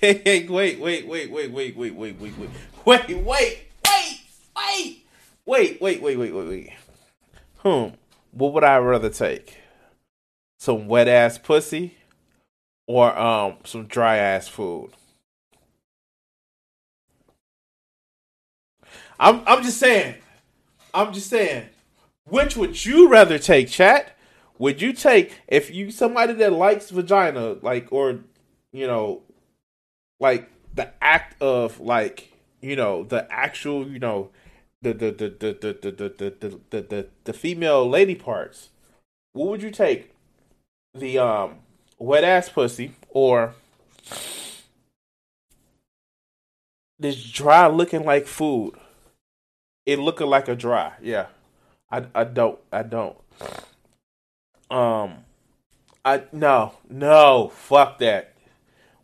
Hey, 0.00 0.22
hey, 0.24 0.48
wait, 0.48 0.80
wait, 0.80 1.06
wait, 1.06 1.30
wait, 1.30 1.50
wait, 1.50 1.76
wait, 1.76 1.96
wait, 1.96 1.96
wait, 1.96 2.18
wait, 2.18 2.38
wait, 2.38 2.48
wait, 2.84 3.16
wait, 3.16 3.24
wait, 3.24 3.60
wait, 5.46 5.80
wait, 5.80 6.02
wait, 6.02 6.16
wait, 6.16 6.32
wait, 6.32 6.48
wait. 6.48 6.72
Hmm. 7.58 7.94
What 8.32 8.52
would 8.52 8.64
I 8.64 8.78
rather 8.78 9.10
take? 9.10 9.56
Some 10.58 10.88
wet 10.88 11.08
ass 11.08 11.38
pussy 11.38 11.95
or 12.86 13.16
um 13.18 13.56
some 13.64 13.86
dry 13.86 14.16
ass 14.16 14.48
food? 14.48 14.90
I'm 19.18 19.42
I'm 19.46 19.62
just 19.62 19.78
saying. 19.78 20.16
I'm 20.92 21.12
just 21.12 21.28
saying. 21.28 21.68
Which 22.28 22.56
would 22.56 22.84
you 22.84 23.08
rather 23.08 23.38
take, 23.38 23.68
chat? 23.68 24.16
Would 24.58 24.82
you 24.82 24.92
take 24.92 25.40
if 25.46 25.72
you 25.72 25.90
somebody 25.90 26.32
that 26.34 26.52
likes 26.52 26.90
vagina, 26.90 27.56
like 27.62 27.88
or 27.90 28.20
you 28.72 28.86
know, 28.86 29.22
like 30.18 30.50
the 30.74 30.92
act 31.02 31.40
of 31.40 31.80
like 31.80 32.32
you 32.60 32.76
know 32.76 33.04
the 33.04 33.30
actual 33.32 33.86
you 33.86 33.98
know 33.98 34.30
the 34.82 34.92
the 34.92 35.10
the 35.10 35.28
the 35.28 35.52
the 35.52 35.72
the 35.72 35.90
the 35.90 36.58
the 36.70 36.80
the, 36.82 37.08
the, 37.24 37.32
female 37.32 37.88
lady 37.88 38.14
parts? 38.14 38.70
What 39.32 39.48
would 39.48 39.62
you 39.62 39.70
take? 39.70 40.12
The 40.94 41.18
um 41.18 41.58
wet 41.98 42.24
ass 42.24 42.48
pussy 42.48 42.94
or 43.10 43.54
this 46.98 47.22
dry 47.30 47.66
looking 47.66 48.04
like 48.04 48.26
food? 48.26 48.74
it 49.86 50.00
looking 50.00 50.26
like 50.26 50.48
a 50.48 50.56
dry. 50.56 50.92
Yeah, 51.00 51.26
I 51.90 52.04
I 52.14 52.24
don't 52.24 52.58
I 52.72 52.82
don't. 52.82 53.16
Um, 54.68 55.24
I 56.04 56.24
no 56.32 56.74
no 56.90 57.52
fuck 57.54 58.00
that. 58.00 58.34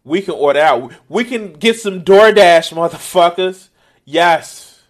We 0.04 0.20
can 0.20 0.34
order 0.34 0.58
out. 0.58 0.92
We 1.08 1.25
can 1.25 1.52
get 1.52 1.78
some 1.78 2.02
DoorDash, 2.02 2.72
motherfuckers. 2.72 3.68
Yes. 4.04 4.82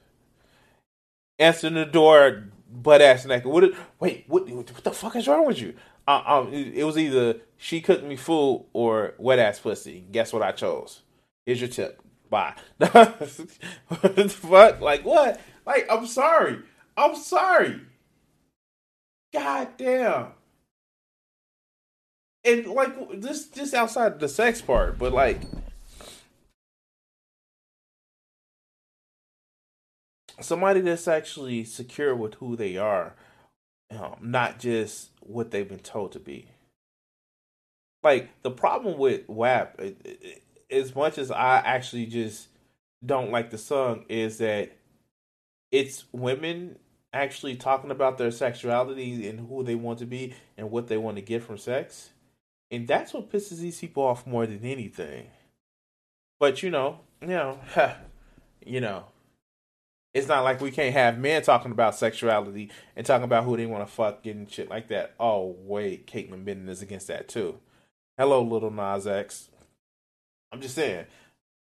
Answer 1.39 1.69
the 1.69 1.85
door, 1.85 2.45
butt 2.71 3.03
ass 3.03 3.27
naked. 3.27 3.45
What? 3.45 3.75
Wait, 4.01 4.25
what? 4.27 4.49
What 4.49 4.67
the 4.83 4.91
fuck 4.93 5.15
is 5.17 5.29
wrong 5.29 5.47
with 5.47 5.61
you? 5.61 5.75
Uh, 6.07 6.23
um, 6.27 6.53
it, 6.53 6.85
was 6.85 6.99
either 6.99 7.37
she 7.57 7.81
cooked 7.81 8.05
me 8.05 8.17
food 8.17 8.67
or 8.73 9.15
wet 9.19 9.39
ass 9.39 9.61
pussy. 9.61 10.05
Guess 10.11 10.33
what 10.33 10.43
I 10.43 10.53
chose? 10.53 11.03
Here's 11.47 11.61
your 11.61 11.71
tip. 11.71 12.03
Bye. 12.29 12.55
what? 12.79 14.81
Like 14.81 15.05
what? 15.05 15.41
Like, 15.65 15.87
I'm 15.91 16.07
sorry. 16.07 16.59
I'm 16.97 17.15
sorry. 17.15 17.81
God 19.33 19.69
damn. 19.77 20.29
And 22.45 22.67
like 22.67 23.21
this 23.21 23.47
just 23.47 23.73
outside 23.73 24.19
the 24.19 24.29
sex 24.29 24.61
part, 24.61 24.99
but 24.99 25.13
like 25.13 25.43
somebody 30.41 30.81
that's 30.81 31.07
actually 31.07 31.65
secure 31.65 32.17
with 32.17 32.35
who 32.35 32.57
they 32.57 32.77
are, 32.77 33.15
um, 33.99 34.17
not 34.21 34.59
just 34.59 35.11
what 35.21 35.51
they've 35.51 35.69
been 35.69 35.79
told 35.79 36.13
to 36.13 36.19
be. 36.19 36.47
Like 38.03 38.31
the 38.43 38.51
problem 38.51 38.99
with 38.99 39.29
WAP, 39.29 39.81
as 40.71 40.95
much 40.95 41.19
as 41.19 41.31
I 41.31 41.59
actually 41.59 42.07
just 42.07 42.49
don't 43.05 43.31
like 43.31 43.51
the 43.51 43.59
song, 43.59 44.05
is 44.09 44.39
that 44.39 44.73
it's 45.71 46.05
women 46.13 46.79
actually 47.13 47.57
talking 47.57 47.91
about 47.91 48.19
their 48.19 48.31
sexuality 48.31 49.29
and 49.29 49.49
who 49.49 49.63
they 49.63 49.75
want 49.75 49.99
to 50.01 50.07
be 50.07 50.35
and 50.57 50.71
what 50.71 50.89
they 50.89 50.97
want 50.97 51.17
to 51.17 51.23
get 51.23 51.43
from 51.43 51.59
sex. 51.59 52.11
And 52.71 52.89
that's 52.89 53.13
what 53.13 53.31
pisses 53.31 53.59
these 53.59 53.79
people 53.79 54.03
off 54.03 54.27
more 54.27 54.47
than 54.47 54.65
anything. 54.65 55.27
But 56.41 56.63
you 56.63 56.71
know, 56.71 57.01
you 57.21 57.29
know, 57.29 57.59
you 58.67 58.81
know, 58.81 59.05
it's 60.15 60.29
not 60.29 60.45
like 60.45 60.61
we 60.61 60.71
can't 60.71 60.93
have 60.93 61.19
men 61.19 61.43
talking 61.43 61.73
about 61.73 61.95
sexuality 61.95 62.71
and 62.97 63.07
talking 63.07 63.25
about 63.25 63.45
who 63.45 63.57
they 63.57 63.67
want 63.67 63.87
to 63.87 63.93
fuck 63.93 64.27
and 64.27 64.51
shit 64.51 64.69
like 64.69 64.89
that. 64.89 65.15
Oh 65.19 65.57
wait, 65.63 66.07
Kaitlin 66.07 66.45
Bennett 66.45 66.69
is 66.69 66.83
against 66.83 67.07
that 67.09 67.29
too. 67.29 67.59
Hello, 68.19 68.43
Lil 68.43 68.71
Nas 68.71 69.07
X. 69.07 69.49
I'm 70.53 70.61
just 70.61 70.75
saying. 70.75 71.07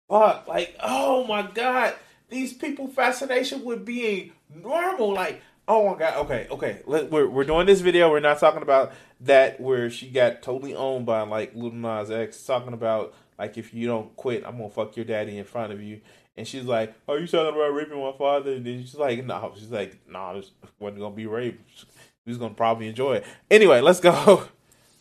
But 0.09 0.49
like, 0.49 0.76
oh 0.83 1.25
my 1.26 1.42
god, 1.42 1.95
these 2.28 2.52
people 2.52 2.88
fascination 2.88 3.64
with 3.64 3.85
being 3.85 4.33
normal. 4.52 5.12
Like, 5.12 5.40
oh 5.69 5.92
my 5.92 5.99
god, 5.99 6.16
okay, 6.25 6.49
okay. 6.50 6.80
Let, 6.87 7.11
we're 7.11 7.28
we're 7.28 7.45
doing 7.45 7.66
this 7.66 7.80
video. 7.80 8.11
We're 8.11 8.19
not 8.19 8.40
talking 8.40 8.62
about 8.62 8.92
that 9.21 9.61
where 9.61 9.90
she 9.90 10.09
got 10.11 10.42
totally 10.42 10.75
owned 10.75 11.07
by 11.07 11.21
like 11.23 11.54
Lil 11.54 11.71
Nas 11.71 12.11
X. 12.11 12.45
Talking 12.45 12.73
about 12.73 13.14
like 13.38 13.57
if 13.57 13.73
you 13.73 13.87
don't 13.87 14.16
quit, 14.16 14.42
I'm 14.45 14.57
gonna 14.57 14.71
fuck 14.71 14.97
your 14.97 15.04
daddy 15.04 15.38
in 15.38 15.45
front 15.45 15.73
of 15.73 15.80
you. 15.80 16.00
And 16.40 16.49
she's 16.49 16.64
like, 16.64 16.94
"Are 17.06 17.18
you 17.18 17.26
talking 17.26 17.54
about 17.54 17.75
raping 17.75 18.00
my 18.00 18.12
father?" 18.16 18.54
And 18.54 18.64
then 18.64 18.80
she's 18.80 18.94
like, 18.94 19.23
"No." 19.26 19.52
She's 19.59 19.70
like, 19.70 19.99
"No, 20.09 20.18
nah, 20.18 20.32
this 20.32 20.50
wasn't 20.78 21.00
gonna 21.00 21.14
be 21.14 21.26
rape. 21.26 21.61
He's 22.25 22.38
gonna 22.38 22.54
probably 22.54 22.88
enjoy 22.88 23.16
it." 23.16 23.26
Anyway, 23.50 23.82
let's 23.82 24.00
go. 24.00 24.49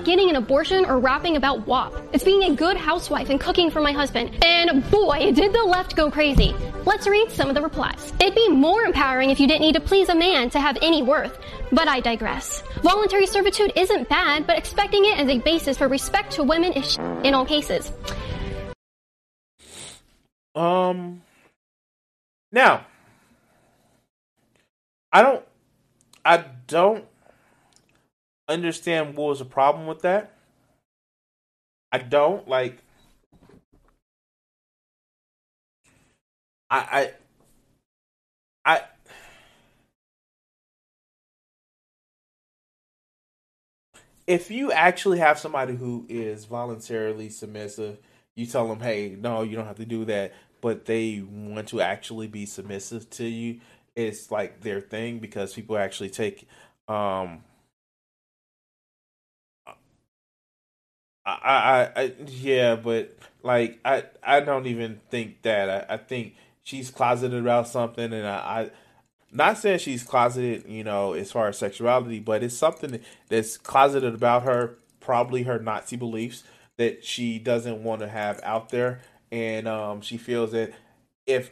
getting 0.04 0.30
an 0.30 0.36
abortion 0.36 0.84
or 0.84 1.00
rapping 1.00 1.38
about 1.38 1.66
WAP. 1.66 1.94
It's 2.12 2.26
being 2.26 2.52
a 2.52 2.56
good 2.56 2.76
housewife 2.76 3.30
and 3.30 3.40
cooking 3.40 3.72
for 3.72 3.80
my 3.80 3.94
husband. 3.94 4.44
And 4.44 4.84
boy, 4.92 5.32
did 5.32 5.54
the 5.54 5.64
left 5.64 5.96
go 5.96 6.12
crazy. 6.12 6.54
Let's 6.86 7.08
read 7.08 7.32
some 7.32 7.48
of 7.48 7.56
the 7.56 7.62
replies. 7.62 8.12
It'd 8.20 8.36
be 8.36 8.50
more 8.50 8.84
empowering 8.84 9.30
if 9.30 9.40
you 9.40 9.48
didn't 9.48 9.62
need 9.62 9.76
to 9.76 9.82
please 9.82 10.10
a 10.10 10.16
man 10.16 10.50
to 10.50 10.60
have 10.60 10.78
any 10.82 11.04
worth. 11.04 11.40
But 11.72 11.88
I 11.88 12.02
digress. 12.02 12.64
Voluntary 12.82 13.28
servitude 13.28 13.72
isn't 13.78 14.10
bad, 14.10 14.46
but 14.46 14.58
expecting 14.58 15.06
it 15.06 15.20
as 15.20 15.30
a 15.30 15.40
basis 15.40 15.78
for 15.78 15.88
respect 15.88 16.34
to 16.34 16.44
women 16.44 16.74
is 16.74 16.98
in 17.24 17.34
all 17.34 17.46
cases. 17.46 17.94
Um. 20.54 21.22
Now, 22.52 22.86
I 25.12 25.22
don't. 25.22 25.46
I 26.26 26.46
don't 26.68 27.06
understand 28.48 29.16
what 29.16 29.30
was 29.30 29.40
the 29.40 29.46
problem 29.46 29.88
with 29.88 30.02
that. 30.02 30.34
I 31.92 32.00
don't 32.00 32.48
like. 32.48 32.80
I 36.70 37.12
I 38.66 38.74
I 38.76 38.84
if 44.28 44.52
you 44.52 44.72
actually 44.72 45.20
have 45.20 45.40
somebody 45.40 45.76
who 45.76 46.06
is 46.08 46.46
voluntarily 46.46 47.30
submissive, 47.30 47.98
you 48.36 48.46
tell 48.46 48.68
them, 48.68 48.80
"Hey, 48.80 49.16
no, 49.20 49.42
you 49.42 49.56
don't 49.56 49.66
have 49.66 49.78
to 49.78 49.86
do 49.86 50.06
that," 50.06 50.34
but 50.62 50.86
they 50.86 51.22
want 51.22 51.68
to 51.70 51.82
actually 51.82 52.28
be 52.28 52.46
submissive 52.46 53.10
to 53.12 53.26
you, 53.26 53.60
it's 53.96 54.32
like 54.32 54.62
their 54.62 54.82
thing 54.82 55.20
because 55.20 55.54
people 55.54 55.78
actually 55.78 56.10
take 56.10 56.48
um 56.88 57.44
I, 61.26 61.92
I, 61.96 62.02
I 62.02 62.14
yeah, 62.28 62.76
but 62.76 63.16
like 63.44 63.80
I, 63.86 64.06
I 64.24 64.40
don't 64.42 64.68
even 64.68 65.00
think 65.10 65.42
that. 65.44 65.70
I, 65.90 65.96
I 65.96 65.98
think 65.98 66.36
she's 66.64 66.90
closeted 66.92 67.40
about 67.40 67.68
something, 67.68 68.12
and 68.14 68.28
I, 68.28 68.38
I, 68.38 68.72
not 69.32 69.58
saying 69.58 69.80
she's 69.80 70.04
closeted, 70.04 70.66
you 70.68 70.84
know, 70.84 71.14
as 71.14 71.32
far 71.32 71.48
as 71.50 71.58
sexuality, 71.58 72.20
but 72.20 72.44
it's 72.44 72.58
something 72.58 73.00
that's 73.30 73.58
closeted 73.58 74.14
about 74.16 74.44
her, 74.44 74.78
probably 75.00 75.44
her 75.44 75.60
Nazi 75.60 75.96
beliefs 75.96 76.44
that 76.78 77.06
she 77.06 77.38
doesn't 77.38 77.84
want 77.84 78.02
to 78.02 78.08
have 78.08 78.40
out 78.44 78.70
there, 78.70 79.02
and 79.32 79.68
um, 79.68 80.02
she 80.02 80.18
feels 80.18 80.52
that 80.52 80.74
if 81.26 81.52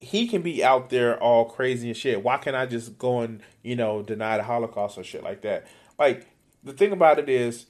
he 0.00 0.28
can 0.28 0.42
be 0.42 0.62
out 0.64 0.90
there 0.90 1.20
all 1.20 1.44
crazy 1.44 1.88
and 1.88 1.96
shit, 1.96 2.22
why 2.22 2.38
can't 2.38 2.56
I 2.56 2.66
just 2.66 2.98
go 2.98 3.20
and 3.20 3.40
you 3.62 3.76
know 3.76 4.02
deny 4.02 4.36
the 4.36 4.44
Holocaust 4.44 4.98
or 4.98 5.04
shit 5.04 5.22
like 5.22 5.42
that? 5.42 5.66
Like 5.98 6.26
the 6.62 6.72
thing 6.72 6.92
about 6.92 7.18
it 7.18 7.28
is 7.28 7.66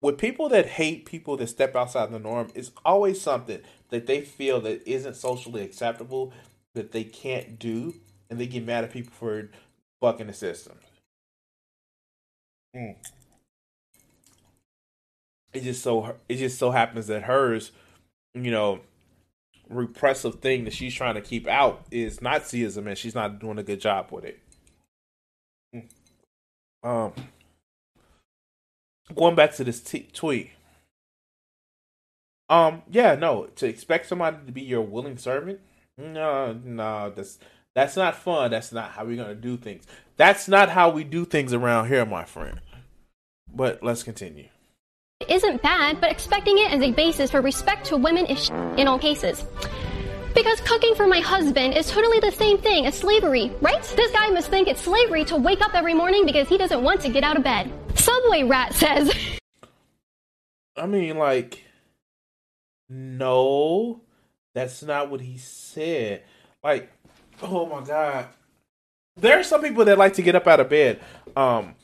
with 0.00 0.18
people 0.18 0.50
that 0.50 0.66
hate 0.66 1.06
people 1.06 1.36
that 1.38 1.46
step 1.46 1.74
outside 1.74 2.10
the 2.10 2.18
norm, 2.18 2.48
it's 2.54 2.70
always 2.84 3.20
something 3.20 3.60
that 3.88 4.06
they 4.06 4.20
feel 4.20 4.60
that 4.60 4.86
isn't 4.86 5.16
socially 5.16 5.62
acceptable 5.62 6.32
that 6.74 6.92
they 6.92 7.04
can't 7.04 7.58
do, 7.58 7.94
and 8.28 8.38
they 8.38 8.46
get 8.46 8.66
mad 8.66 8.84
at 8.84 8.92
people 8.92 9.12
for 9.14 9.48
fucking 10.00 10.26
the 10.26 10.32
system. 10.32 10.74
Mm. 12.76 12.96
It 15.52 15.62
just 15.62 15.82
so 15.82 16.16
it 16.28 16.36
just 16.36 16.58
so 16.58 16.72
happens 16.72 17.06
that 17.06 17.22
hers, 17.22 17.70
you 18.34 18.50
know, 18.50 18.80
repressive 19.68 20.36
thing 20.40 20.64
that 20.64 20.72
she's 20.72 20.94
trying 20.94 21.14
to 21.14 21.20
keep 21.20 21.46
out 21.46 21.84
is 21.90 22.18
Nazism, 22.18 22.86
and 22.86 22.98
she's 22.98 23.14
not 23.14 23.38
doing 23.38 23.58
a 23.58 23.62
good 23.62 23.80
job 23.80 24.08
with 24.10 24.24
it. 24.24 24.40
Mm. 25.74 25.88
Um 26.82 27.12
going 29.14 29.34
back 29.34 29.54
to 29.54 29.64
this 29.64 29.80
t- 29.80 30.08
tweet. 30.12 30.50
Um, 32.48 32.82
yeah, 32.90 33.14
no, 33.14 33.46
to 33.56 33.66
expect 33.66 34.06
somebody 34.06 34.36
to 34.46 34.52
be 34.52 34.62
your 34.62 34.82
willing 34.82 35.16
servant, 35.16 35.60
no, 35.96 36.52
no, 36.52 37.10
that's 37.10 37.38
that's 37.74 37.96
not 37.96 38.16
fun. 38.16 38.50
That's 38.50 38.72
not 38.72 38.92
how 38.92 39.04
we're 39.04 39.16
gonna 39.16 39.34
do 39.34 39.56
things. 39.56 39.84
That's 40.16 40.46
not 40.46 40.68
how 40.70 40.90
we 40.90 41.04
do 41.04 41.24
things 41.24 41.52
around 41.52 41.88
here, 41.88 42.04
my 42.04 42.24
friend. 42.24 42.60
But 43.52 43.82
let's 43.82 44.02
continue. 44.02 44.48
It 45.20 45.30
isn't 45.30 45.62
bad, 45.62 46.00
but 46.00 46.10
expecting 46.10 46.58
it 46.58 46.72
as 46.72 46.82
a 46.82 46.90
basis 46.90 47.30
for 47.30 47.40
respect 47.40 47.86
to 47.86 47.96
women 47.96 48.26
is 48.26 48.50
in 48.76 48.88
all 48.88 48.98
cases. 48.98 49.44
Because 50.34 50.60
cooking 50.62 50.96
for 50.96 51.06
my 51.06 51.20
husband 51.20 51.76
is 51.76 51.88
totally 51.88 52.18
the 52.18 52.32
same 52.32 52.58
thing 52.58 52.86
as 52.86 52.98
slavery, 52.98 53.52
right? 53.60 53.82
This 53.96 54.10
guy 54.10 54.28
must 54.30 54.48
think 54.48 54.66
it's 54.66 54.80
slavery 54.80 55.24
to 55.26 55.36
wake 55.36 55.60
up 55.60 55.74
every 55.74 55.94
morning 55.94 56.26
because 56.26 56.48
he 56.48 56.58
doesn't 56.58 56.82
want 56.82 57.00
to 57.02 57.08
get 57.08 57.22
out 57.22 57.36
of 57.36 57.44
bed. 57.44 57.72
Subway 57.94 58.42
Rat 58.42 58.74
says. 58.74 59.14
I 60.76 60.86
mean, 60.86 61.16
like, 61.16 61.62
no, 62.88 64.00
that's 64.52 64.82
not 64.82 65.08
what 65.10 65.20
he 65.20 65.38
said. 65.38 66.24
Like, 66.64 66.90
oh 67.40 67.66
my 67.66 67.86
god, 67.86 68.26
there 69.16 69.38
are 69.38 69.44
some 69.44 69.62
people 69.62 69.84
that 69.84 69.96
like 69.96 70.14
to 70.14 70.22
get 70.22 70.34
up 70.34 70.48
out 70.48 70.58
of 70.58 70.68
bed. 70.68 71.00
Um, 71.36 71.76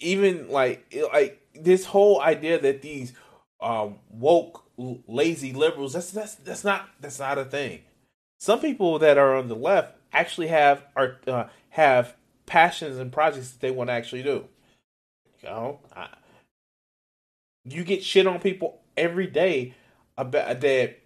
even 0.00 0.50
like, 0.50 0.94
like 1.12 1.40
this 1.54 1.86
whole 1.86 2.20
idea 2.20 2.58
that 2.60 2.82
these 2.82 3.12
um 3.60 3.96
woke 4.10 4.64
lazy 4.76 5.52
liberals 5.52 5.92
that's 5.92 6.10
that's 6.10 6.34
that's 6.36 6.64
not 6.64 6.88
that's 7.00 7.18
not 7.18 7.38
a 7.38 7.44
thing 7.44 7.80
some 8.38 8.60
people 8.60 8.98
that 8.98 9.16
are 9.16 9.36
on 9.36 9.48
the 9.48 9.54
left 9.54 9.96
actually 10.12 10.48
have 10.48 10.84
are 10.94 11.16
uh, 11.26 11.44
have 11.70 12.14
passions 12.46 12.98
and 12.98 13.12
projects 13.12 13.50
that 13.50 13.60
they 13.60 13.70
want 13.70 13.88
to 13.88 13.94
actually 13.94 14.22
do. 14.22 14.46
You 15.42 15.48
know, 15.48 15.80
I, 15.94 16.08
you 17.64 17.84
get 17.84 18.04
shit 18.04 18.26
on 18.26 18.40
people 18.40 18.80
every 18.96 19.26
day 19.26 19.74
about 20.16 20.60
that 20.60 21.00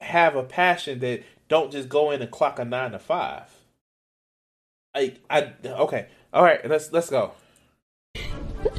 have 0.00 0.36
a 0.36 0.42
passion 0.42 1.00
that 1.00 1.22
don't 1.48 1.72
just 1.72 1.88
go 1.88 2.10
in 2.10 2.22
and 2.22 2.30
clock 2.30 2.58
a 2.58 2.64
nine 2.64 2.92
to 2.92 2.98
five. 2.98 3.50
Like 4.94 5.20
I 5.30 5.52
okay, 5.64 6.08
all 6.32 6.42
right, 6.42 6.66
let's 6.68 6.92
let's 6.92 7.10
go. 7.10 7.32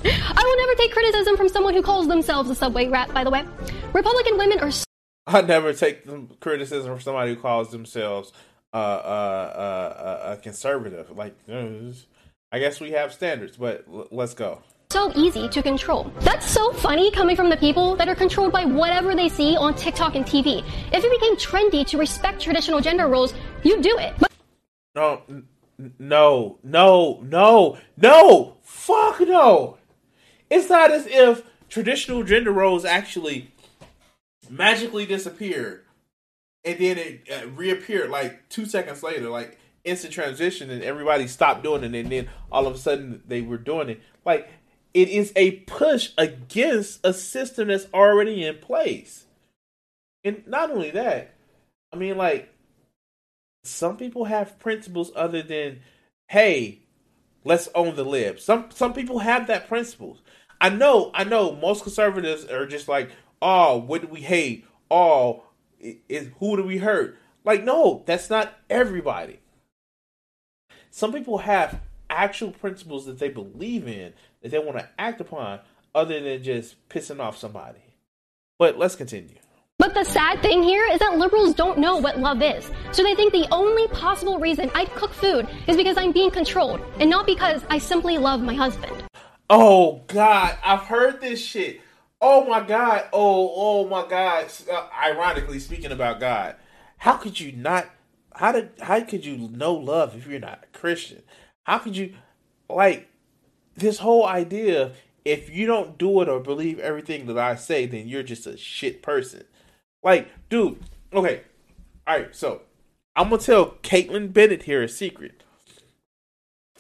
I 0.06 0.44
will 0.44 0.58
never 0.58 0.76
take 0.76 0.92
criticism 0.92 1.38
from 1.38 1.50
someone 1.50 1.74
who 1.74 1.82
calls 1.82 2.08
themselves 2.08 2.50
a 2.50 2.56
subway 2.56 2.88
rat. 2.88 3.14
By 3.14 3.24
the 3.24 3.30
way, 3.30 3.44
Republican 3.94 4.38
women 4.38 4.60
are. 4.60 4.72
I 5.28 5.42
never 5.42 5.74
take 5.74 6.06
criticism 6.40 6.92
from 6.92 7.02
somebody 7.02 7.36
who 7.36 7.42
calls 7.42 7.70
themselves 7.72 8.32
uh, 8.74 8.78
uh, 8.78 8.80
uh, 8.80 10.34
a 10.34 10.42
conservative. 10.42 11.16
Like, 11.16 11.36
I 12.52 12.60
guess 12.60 12.80
we 12.80 12.92
have 12.92 13.14
standards, 13.14 13.58
but 13.58 13.86
l- 13.92 14.08
let's 14.12 14.34
go. 14.34 14.62
So 14.92 15.12
easy 15.16 15.48
to 15.50 15.62
control. 15.62 16.12
That's 16.22 16.50
so 16.50 16.74
funny 16.74 17.12
coming 17.12 17.36
from 17.36 17.50
the 17.50 17.58
people 17.58 17.96
that 17.98 18.10
are 18.10 18.16
controlled 18.16 18.52
by 18.52 18.66
whatever 18.66 19.14
they 19.14 19.30
see 19.30 19.56
on 19.56 19.76
TikTok 19.76 20.16
and 20.16 20.26
TV. 20.26 20.64
If 20.92 21.04
it 21.04 21.12
became 21.12 21.36
trendy 21.36 21.86
to 21.88 21.98
respect 22.00 22.42
traditional 22.42 22.80
gender 22.80 23.08
roles, 23.08 23.36
you'd 23.64 23.84
do 23.84 23.96
it. 24.00 24.14
But- 24.18 24.32
no, 24.96 25.22
no, 26.00 26.58
no, 26.64 27.20
no, 27.24 27.78
no, 27.98 28.58
fuck 28.64 29.20
no. 29.22 29.78
It's 30.50 30.70
not 30.70 30.92
as 30.92 31.06
if 31.08 31.44
traditional 31.70 32.24
gender 32.24 32.52
roles 32.52 32.86
actually 32.86 33.52
magically 34.50 35.06
disappeared 35.06 35.86
and 36.66 36.80
then 36.80 36.98
it 36.98 37.28
uh, 37.32 37.48
reappeared 37.50 38.10
like 38.10 38.48
two 38.50 38.66
seconds 38.66 39.02
later, 39.04 39.30
like 39.30 39.58
instant 39.84 40.14
transition, 40.14 40.70
and 40.70 40.84
everybody 40.84 41.28
stopped 41.28 41.64
doing 41.64 41.84
it, 41.84 41.96
and 41.96 42.12
then 42.12 42.30
all 42.52 42.68
of 42.68 42.76
a 42.76 42.78
sudden 42.78 43.24
they 43.28 43.42
were 43.42 43.58
doing 43.58 43.90
it. 43.90 44.02
Like 44.26 44.50
it 44.94 45.10
is 45.10 45.32
a 45.36 45.52
push 45.52 46.12
against 46.18 47.00
a 47.04 47.14
system 47.14 47.70
that's 47.70 47.88
already 47.94 48.46
in 48.46 48.58
place. 48.58 49.26
And 50.24 50.46
not 50.48 50.72
only 50.72 50.92
that, 50.92 51.34
I 51.94 51.96
mean, 51.96 52.18
like 52.18 52.54
some 53.64 53.98
people 53.98 54.26
have 54.26 54.60
principles 54.60 55.12
other 55.16 55.42
than, 55.42 55.80
hey, 56.28 56.80
let's 57.46 57.70
own 57.74 57.96
the 57.96 58.04
lib. 58.04 58.40
Some 58.40 58.70
some 58.72 58.94
people 58.94 59.20
have 59.20 59.48
that 59.48 59.68
principles. 59.68 60.22
I 60.62 60.70
know, 60.70 61.12
I 61.14 61.24
know. 61.24 61.56
Most 61.56 61.84
conservatives 61.84 62.46
are 62.46 62.66
just 62.66 62.88
like, 62.88 63.12
oh, 63.42 63.78
what 63.78 64.02
do 64.02 64.08
we 64.08 64.22
hate? 64.22 64.66
Oh, 64.92 65.44
is 65.80 66.30
who 66.40 66.58
do 66.58 66.64
we 66.64 66.80
hurt? 66.80 67.18
Like, 67.46 67.64
no, 67.64 68.04
that's 68.06 68.30
not 68.30 68.54
everybody. 68.70 69.40
Some 70.92 71.14
people 71.14 71.40
have 71.40 71.80
actual 72.10 72.52
principles 72.52 73.06
that 73.06 73.20
they 73.20 73.30
believe 73.30 73.88
in 73.88 74.14
that 74.42 74.52
they 74.52 74.60
want 74.60 74.78
to 74.78 74.90
act 74.98 75.22
upon 75.22 75.60
other 75.96 76.20
than 76.20 76.44
just 76.44 76.76
pissing 76.90 77.20
off 77.20 77.38
somebody. 77.38 77.80
But 78.58 78.78
let's 78.78 78.96
continue. 78.96 79.38
But 79.78 79.94
the 79.94 80.04
sad 80.04 80.42
thing 80.42 80.62
here 80.62 80.86
is 80.92 81.00
that 81.00 81.18
liberals 81.18 81.54
don't 81.54 81.78
know 81.78 81.96
what 81.96 82.20
love 82.20 82.42
is. 82.42 82.70
So 82.92 83.02
they 83.02 83.16
think 83.16 83.32
the 83.32 83.48
only 83.50 83.88
possible 83.88 84.38
reason 84.38 84.70
I 84.76 84.84
cook 84.84 85.14
food 85.14 85.48
is 85.68 85.78
because 85.78 85.96
I'm 85.96 86.12
being 86.12 86.32
controlled 86.32 86.82
and 87.00 87.10
not 87.10 87.26
because 87.26 87.64
I 87.70 87.78
simply 87.78 88.18
love 88.18 88.42
my 88.42 88.54
husband. 88.54 89.06
Oh 89.50 90.04
God, 90.08 90.58
I've 90.64 90.82
heard 90.82 91.22
this 91.22 91.44
shit. 91.44 91.82
Oh 92.22 92.46
my 92.46 92.62
God. 92.62 93.08
Oh, 93.14 93.54
oh 93.56 93.88
my 93.88 94.08
God. 94.08 94.48
Uh, 94.72 94.88
ironically, 95.02 95.60
speaking 95.60 95.92
about 95.92 96.20
God, 96.20 96.56
how 96.98 97.14
could 97.14 97.40
you 97.40 97.52
not? 97.52 97.90
How 98.36 98.52
did? 98.52 98.72
How 98.82 99.02
could 99.02 99.26
you 99.26 99.38
know 99.38 99.74
love 99.74 100.16
if 100.16 100.28
you're 100.28 100.40
not 100.40 100.64
a 100.64 100.78
Christian? 100.78 101.24
How 101.64 101.80
could 101.80 101.98
you 101.98 102.14
like 102.70 103.10
this 103.76 104.00
whole 104.00 104.26
idea? 104.26 104.92
if 105.26 105.50
you 105.50 105.68
don't 105.68 105.98
do 105.98 106.22
it 106.22 106.30
or 106.30 106.40
believe 106.40 106.80
everything 106.80 107.26
that 107.28 107.38
I 107.38 107.56
say, 107.56 107.86
then 107.86 108.08
you're 108.08 108.24
just 108.24 108.48
a 108.48 108.58
shit 108.58 109.02
person. 109.02 109.44
Like, 110.04 110.28
dude, 110.50 110.80
okay. 111.14 111.42
All 112.08 112.18
right, 112.18 112.36
so 112.36 112.62
I'm 113.16 113.30
gonna 113.30 113.42
tell 113.42 113.72
Kaitlin 113.84 114.34
Bennett 114.34 114.64
here 114.64 114.82
a 114.82 114.90
secret. 114.90 115.44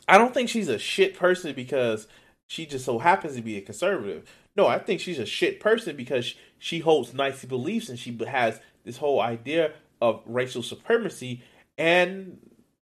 I 0.07 0.17
don't 0.17 0.33
think 0.33 0.49
she's 0.49 0.69
a 0.69 0.79
shit 0.79 1.13
person 1.15 1.53
because 1.53 2.07
she 2.49 2.65
just 2.65 2.83
so 2.83 2.97
happens 2.97 3.35
to 3.35 3.43
be 3.43 3.57
a 3.57 3.61
conservative. 3.61 4.27
No, 4.55 4.65
I 4.65 4.79
think 4.79 4.99
she's 4.99 5.19
a 5.19 5.25
shit 5.25 5.59
person 5.59 5.95
because 5.95 6.33
she 6.57 6.79
holds 6.79 7.13
Nazi 7.13 7.45
beliefs 7.45 7.89
and 7.89 7.99
she 7.99 8.17
has 8.27 8.59
this 8.83 8.97
whole 8.97 9.21
idea 9.21 9.73
of 10.01 10.23
racial 10.25 10.63
supremacy 10.63 11.43
and 11.77 12.39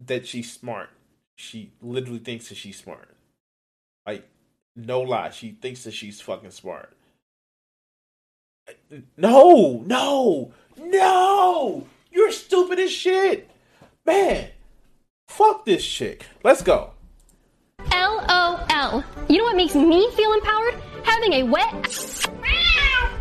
that 0.05 0.27
she's 0.27 0.53
smart. 0.53 0.91
She 1.35 1.71
literally 1.81 2.19
thinks 2.19 2.49
that 2.49 2.57
she's 2.57 2.77
smart. 2.77 3.15
Like, 4.05 4.29
no 4.75 5.01
lie, 5.01 5.31
she 5.31 5.57
thinks 5.59 5.83
that 5.83 5.95
she's 5.95 6.21
fucking 6.21 6.51
smart. 6.51 6.95
Uh, 8.69 8.97
no, 9.17 9.83
no, 9.83 10.51
no! 10.77 11.87
You're 12.11 12.31
stupid 12.31 12.77
as 12.77 12.91
shit! 12.91 13.49
Man, 14.05 14.49
fuck 15.27 15.65
this 15.65 15.83
chick. 15.83 16.27
Let's 16.43 16.61
go. 16.61 16.91
LOL. 18.27 19.03
You 19.27 19.37
know 19.37 19.43
what 19.43 19.55
makes 19.55 19.75
me 19.75 20.09
feel 20.11 20.33
empowered? 20.33 20.75
Having 21.03 21.33
a 21.33 21.43
wet 21.43 22.27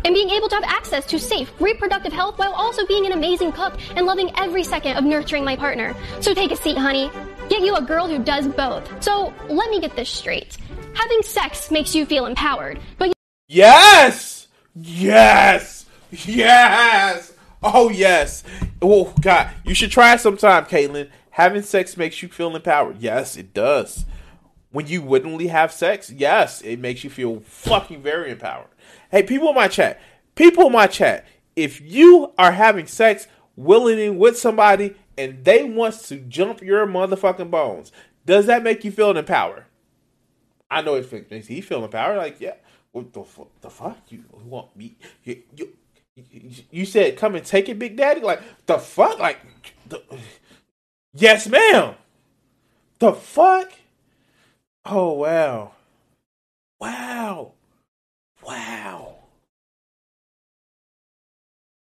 and 0.05 0.13
being 0.13 0.29
able 0.29 0.49
to 0.49 0.55
have 0.55 0.63
access 0.63 1.05
to 1.07 1.19
safe 1.19 1.51
reproductive 1.59 2.13
health 2.13 2.37
while 2.37 2.53
also 2.53 2.85
being 2.87 3.05
an 3.05 3.11
amazing 3.11 3.51
cook 3.51 3.79
and 3.95 4.05
loving 4.05 4.31
every 4.37 4.63
second 4.63 4.97
of 4.97 5.03
nurturing 5.03 5.43
my 5.43 5.55
partner. 5.55 5.95
So 6.19 6.33
take 6.33 6.51
a 6.51 6.55
seat, 6.55 6.77
honey. 6.77 7.11
Get 7.49 7.61
you 7.61 7.75
a 7.75 7.81
girl 7.81 8.07
who 8.07 8.19
does 8.23 8.47
both. 8.47 9.03
So 9.03 9.33
let 9.49 9.69
me 9.69 9.79
get 9.79 9.95
this 9.95 10.09
straight. 10.09 10.57
Having 10.93 11.21
sex 11.23 11.71
makes 11.71 11.95
you 11.95 12.05
feel 12.05 12.25
empowered, 12.25 12.79
but 12.97 13.13
Yes! 13.47 14.47
Yes! 14.75 15.85
Yes! 16.11 17.33
Oh, 17.61 17.89
yes. 17.89 18.43
Oh, 18.81 19.13
God. 19.21 19.51
You 19.65 19.73
should 19.73 19.91
try 19.91 20.13
it 20.13 20.19
sometime, 20.21 20.65
Kaitlin. 20.65 21.09
Having 21.31 21.63
sex 21.63 21.97
makes 21.97 22.21
you 22.21 22.29
feel 22.29 22.55
empowered. 22.55 22.97
Yes, 22.99 23.35
it 23.37 23.53
does. 23.53 24.05
When 24.71 24.87
you 24.87 25.01
wouldn't 25.01 25.41
have 25.41 25.71
sex, 25.71 26.11
yes, 26.11 26.61
it 26.61 26.79
makes 26.79 27.03
you 27.03 27.09
feel 27.09 27.39
fucking 27.39 28.03
very 28.03 28.31
empowered. 28.31 28.69
Hey, 29.09 29.23
people 29.23 29.49
in 29.49 29.55
my 29.55 29.67
chat, 29.67 29.99
people 30.35 30.67
in 30.67 30.73
my 30.73 30.85
chat, 30.87 31.25
if 31.55 31.81
you 31.81 32.33
are 32.37 32.51
having 32.51 32.85
sex 32.85 33.27
willingly 33.55 34.09
with 34.09 34.37
somebody 34.37 34.95
and 35.17 35.43
they 35.43 35.63
wants 35.63 36.07
to 36.09 36.17
jump 36.17 36.61
your 36.61 36.85
motherfucking 36.85 37.49
bones, 37.49 37.91
does 38.25 38.45
that 38.45 38.63
make 38.63 38.83
you 38.83 38.91
feel 38.91 39.17
empowered? 39.17 39.65
I 40.69 40.83
know 40.83 40.95
it 40.95 41.31
makes 41.31 41.47
he 41.47 41.61
feel 41.61 41.83
empowered. 41.83 42.17
Like, 42.17 42.39
yeah, 42.39 42.53
what 42.91 43.11
the, 43.11 43.23
fu- 43.23 43.47
the 43.61 43.71
fuck? 43.71 43.97
You 44.09 44.23
want 44.45 44.75
me? 44.75 44.97
You, 45.23 45.41
you, 45.55 45.73
you 46.69 46.85
said 46.85 47.17
come 47.17 47.33
and 47.33 47.43
take 47.43 47.69
it, 47.69 47.79
Big 47.79 47.97
Daddy. 47.97 48.21
Like 48.21 48.41
the 48.67 48.77
fuck? 48.77 49.17
Like, 49.17 49.39
the, 49.87 50.03
yes, 51.13 51.47
ma'am. 51.47 51.95
The 52.99 53.13
fuck? 53.13 53.71
Oh 54.91 55.11
wow, 55.11 55.73
wow, 56.81 57.51
wow. 58.43 59.15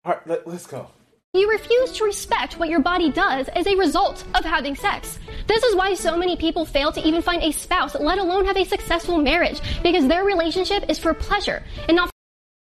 All 0.05 0.13
right, 0.13 0.27
let, 0.27 0.47
let's 0.47 0.67
go. 0.67 0.91
You 1.33 1.51
refuse 1.51 1.93
to 1.93 2.05
respect 2.05 2.59
what 2.59 2.69
your 2.69 2.81
body 2.81 3.11
does 3.11 3.49
as 3.49 3.67
a 3.67 3.77
result 3.77 4.27
of 4.35 4.45
having 4.45 4.77
sex. 4.77 5.19
This 5.47 5.63
is 5.65 5.75
why 5.75 5.95
so 5.95 6.19
many 6.19 6.37
people 6.37 6.67
fail 6.67 6.93
to 6.93 7.01
even 7.01 7.23
find 7.23 7.43
a 7.43 7.51
spouse, 7.51 7.95
let 7.95 8.19
alone 8.19 8.45
have 8.45 8.59
a 8.59 8.65
successful 8.65 9.17
marriage, 9.17 9.63
because 9.83 10.07
their 10.07 10.25
relationship 10.25 10.85
is 10.91 10.99
for 10.99 11.15
pleasure 11.15 11.63
and 11.89 11.97
not. 11.97 12.11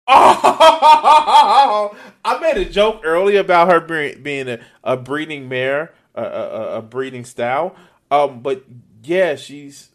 Oh, 0.08 1.97
I 2.23 2.39
made 2.39 2.56
a 2.56 2.69
joke 2.69 3.02
earlier 3.04 3.41
about 3.41 3.69
her 3.69 3.82
being, 3.82 4.23
being 4.23 4.47
a, 4.47 4.60
a 4.86 4.95
breeding 4.95 5.49
mare, 5.49 5.93
a, 6.15 6.23
a, 6.23 6.78
a 6.78 6.82
breeding 6.82 7.25
style. 7.25 7.75
Um, 8.10 8.39
but 8.39 8.63
yeah, 9.04 9.36
she's 9.36 9.89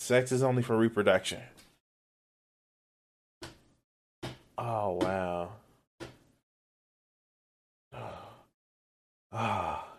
sex 0.00 0.32
is 0.32 0.42
only 0.42 0.62
for 0.62 0.76
reproduction. 0.76 1.40
Oh 4.58 4.98
wow. 5.00 5.52
Ah. 9.32 9.86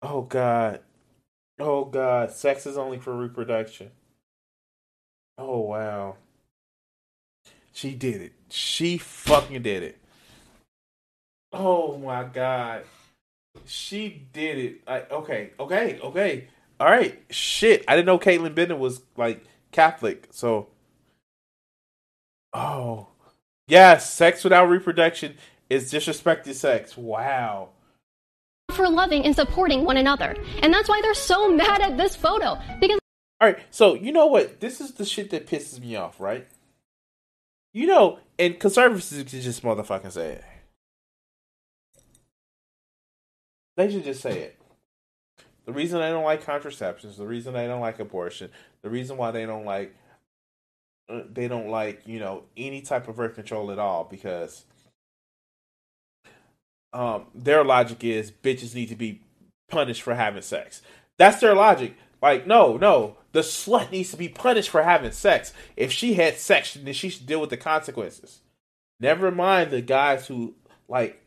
Oh 0.00 0.22
God. 0.22 0.80
Oh 1.58 1.84
God. 1.84 2.30
Sex 2.30 2.66
is 2.66 2.78
only 2.78 2.98
for 2.98 3.14
reproduction. 3.16 3.90
Oh 5.36 5.58
wow. 5.58 6.16
She 7.72 7.94
did 7.94 8.22
it. 8.22 8.32
She 8.48 8.96
fucking 8.96 9.62
did 9.62 9.82
it. 9.82 9.98
Oh 11.52 11.98
my 11.98 12.24
God. 12.24 12.84
She 13.66 14.26
did 14.32 14.58
it. 14.58 14.86
Like, 14.86 15.10
okay, 15.10 15.50
okay, 15.58 15.98
okay. 16.00 16.48
All 16.80 16.90
right. 16.90 17.22
Shit. 17.30 17.84
I 17.88 17.96
didn't 17.96 18.06
know 18.06 18.18
Kaitlin 18.18 18.54
Bennett 18.54 18.78
was 18.78 19.02
like 19.16 19.44
Catholic. 19.72 20.28
So 20.30 20.68
Oh. 22.52 23.08
Yes, 23.66 24.12
sex 24.12 24.44
without 24.44 24.66
reproduction 24.66 25.34
is 25.68 25.92
disrespected 25.92 26.54
sex. 26.54 26.96
Wow. 26.96 27.70
For 28.70 28.88
loving 28.88 29.24
and 29.24 29.34
supporting 29.34 29.84
one 29.84 29.96
another. 29.96 30.34
And 30.62 30.72
that's 30.72 30.88
why 30.88 31.00
they're 31.02 31.14
so 31.14 31.52
mad 31.54 31.82
at 31.82 31.96
this 31.96 32.16
photo. 32.16 32.58
Because 32.80 32.98
All 33.40 33.48
right, 33.48 33.58
so 33.70 33.94
you 33.94 34.12
know 34.12 34.26
what? 34.26 34.60
This 34.60 34.80
is 34.80 34.92
the 34.92 35.04
shit 35.04 35.30
that 35.30 35.46
pisses 35.46 35.80
me 35.80 35.96
off, 35.96 36.18
right? 36.20 36.46
You 37.74 37.86
know, 37.86 38.18
and 38.38 38.58
conservatives 38.58 39.10
can 39.10 39.40
just 39.40 39.62
motherfucking 39.62 40.12
say 40.12 40.32
it. 40.32 40.44
They 43.76 43.90
should 43.90 44.04
just 44.04 44.22
say 44.22 44.40
it. 44.40 44.57
The 45.68 45.74
reason 45.74 46.00
they 46.00 46.08
don't 46.08 46.24
like 46.24 46.46
contraceptions, 46.46 47.18
the 47.18 47.26
reason 47.26 47.52
they 47.52 47.66
don't 47.66 47.82
like 47.82 47.98
abortion, 47.98 48.50
the 48.80 48.88
reason 48.88 49.18
why 49.18 49.32
they 49.32 49.44
don't 49.44 49.66
like 49.66 49.94
uh, 51.10 51.24
they 51.30 51.46
don't 51.46 51.68
like 51.68 52.06
you 52.06 52.18
know 52.18 52.44
any 52.56 52.80
type 52.80 53.06
of 53.06 53.16
birth 53.16 53.34
control 53.34 53.70
at 53.70 53.78
all 53.78 54.04
because 54.10 54.64
um 56.94 57.26
their 57.34 57.62
logic 57.64 58.02
is 58.02 58.32
bitches 58.32 58.74
need 58.74 58.88
to 58.88 58.96
be 58.96 59.20
punished 59.68 60.00
for 60.00 60.14
having 60.14 60.40
sex. 60.40 60.80
That's 61.18 61.38
their 61.38 61.54
logic. 61.54 61.96
Like 62.22 62.46
no, 62.46 62.78
no, 62.78 63.18
the 63.32 63.40
slut 63.40 63.90
needs 63.90 64.10
to 64.12 64.16
be 64.16 64.30
punished 64.30 64.70
for 64.70 64.84
having 64.84 65.12
sex. 65.12 65.52
If 65.76 65.92
she 65.92 66.14
had 66.14 66.38
sex, 66.38 66.78
then 66.80 66.94
she 66.94 67.10
should 67.10 67.26
deal 67.26 67.42
with 67.42 67.50
the 67.50 67.58
consequences. 67.58 68.40
Never 69.00 69.30
mind 69.30 69.70
the 69.70 69.82
guys 69.82 70.28
who 70.28 70.54
like 70.88 71.22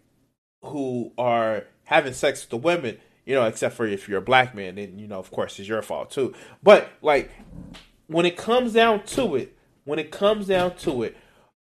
who 0.64 1.12
are 1.16 1.66
having 1.84 2.14
sex 2.14 2.42
with 2.42 2.50
the 2.50 2.58
women, 2.58 2.98
you 3.26 3.36
know, 3.36 3.46
except 3.46 3.76
for 3.76 3.86
if 3.86 4.10
you're 4.10 4.20
a 4.20 4.24
black 4.24 4.56
man, 4.56 4.76
then 4.76 4.98
you 4.98 5.08
know, 5.08 5.20
of 5.20 5.32
course, 5.32 5.60
it's 5.60 5.68
your 5.68 5.82
fault 5.82 6.12
too. 6.12 6.34
But 6.64 6.90
like 7.02 7.32
when 8.08 8.26
it 8.26 8.38
comes 8.38 8.74
down 8.74 9.04
to 9.06 9.36
it, 9.36 9.58
when 9.84 10.00
it 10.00 10.12
comes 10.12 10.48
down 10.48 10.76
to 10.78 11.04
it, 11.04 11.18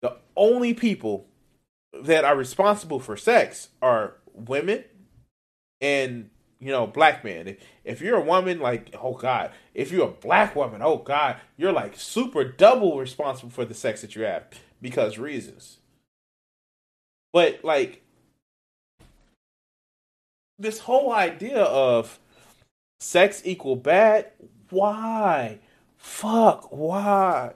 the 0.02 0.18
only 0.36 0.74
people 0.74 1.28
that 2.02 2.26
are 2.26 2.36
responsible 2.36 3.00
for 3.00 3.16
sex 3.16 3.70
are 3.82 4.16
women 4.34 4.84
and 5.80 6.30
you 6.60 6.72
know 6.72 6.88
black 6.88 7.24
men. 7.24 7.48
If, 7.48 7.58
if 7.84 8.02
you're 8.02 8.18
a 8.18 8.24
woman, 8.24 8.60
like 8.60 8.96
oh 9.02 9.14
god, 9.14 9.52
if 9.74 9.92
you're 9.92 10.08
a 10.08 10.12
black 10.12 10.56
woman, 10.56 10.82
oh 10.82 10.98
god, 10.98 11.38
you're 11.58 11.74
like 11.74 11.98
super 11.98 12.44
double 12.44 12.98
responsible 12.98 13.52
for 13.52 13.66
the 13.66 13.74
sex 13.74 14.02
that 14.02 14.16
you 14.16 14.24
have 14.24 14.46
because 14.82 15.18
reasons. 15.18 15.78
But 17.32 17.64
like 17.64 18.03
this 20.64 20.80
whole 20.80 21.12
idea 21.14 21.62
of 21.62 22.20
sex 23.00 23.42
equal 23.46 23.76
bad, 23.76 24.32
why? 24.70 25.60
Fuck, 25.98 26.72
why? 26.72 27.54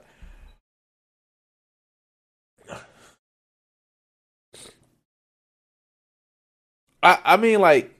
I, 7.02 7.18
I 7.24 7.36
mean, 7.36 7.60
like, 7.60 7.94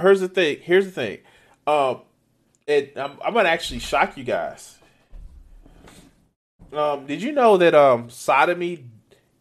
here's 0.00 0.20
the 0.20 0.28
thing. 0.28 0.58
Here's 0.62 0.86
the 0.86 0.92
thing. 0.92 1.18
Um, 1.66 2.02
it 2.66 2.92
I'm, 2.96 3.18
I'm 3.24 3.34
gonna 3.34 3.48
actually 3.48 3.80
shock 3.80 4.16
you 4.16 4.24
guys. 4.24 4.78
Um, 6.72 7.06
did 7.06 7.22
you 7.22 7.32
know 7.32 7.56
that 7.56 7.74
um 7.74 8.10
sodomy 8.10 8.84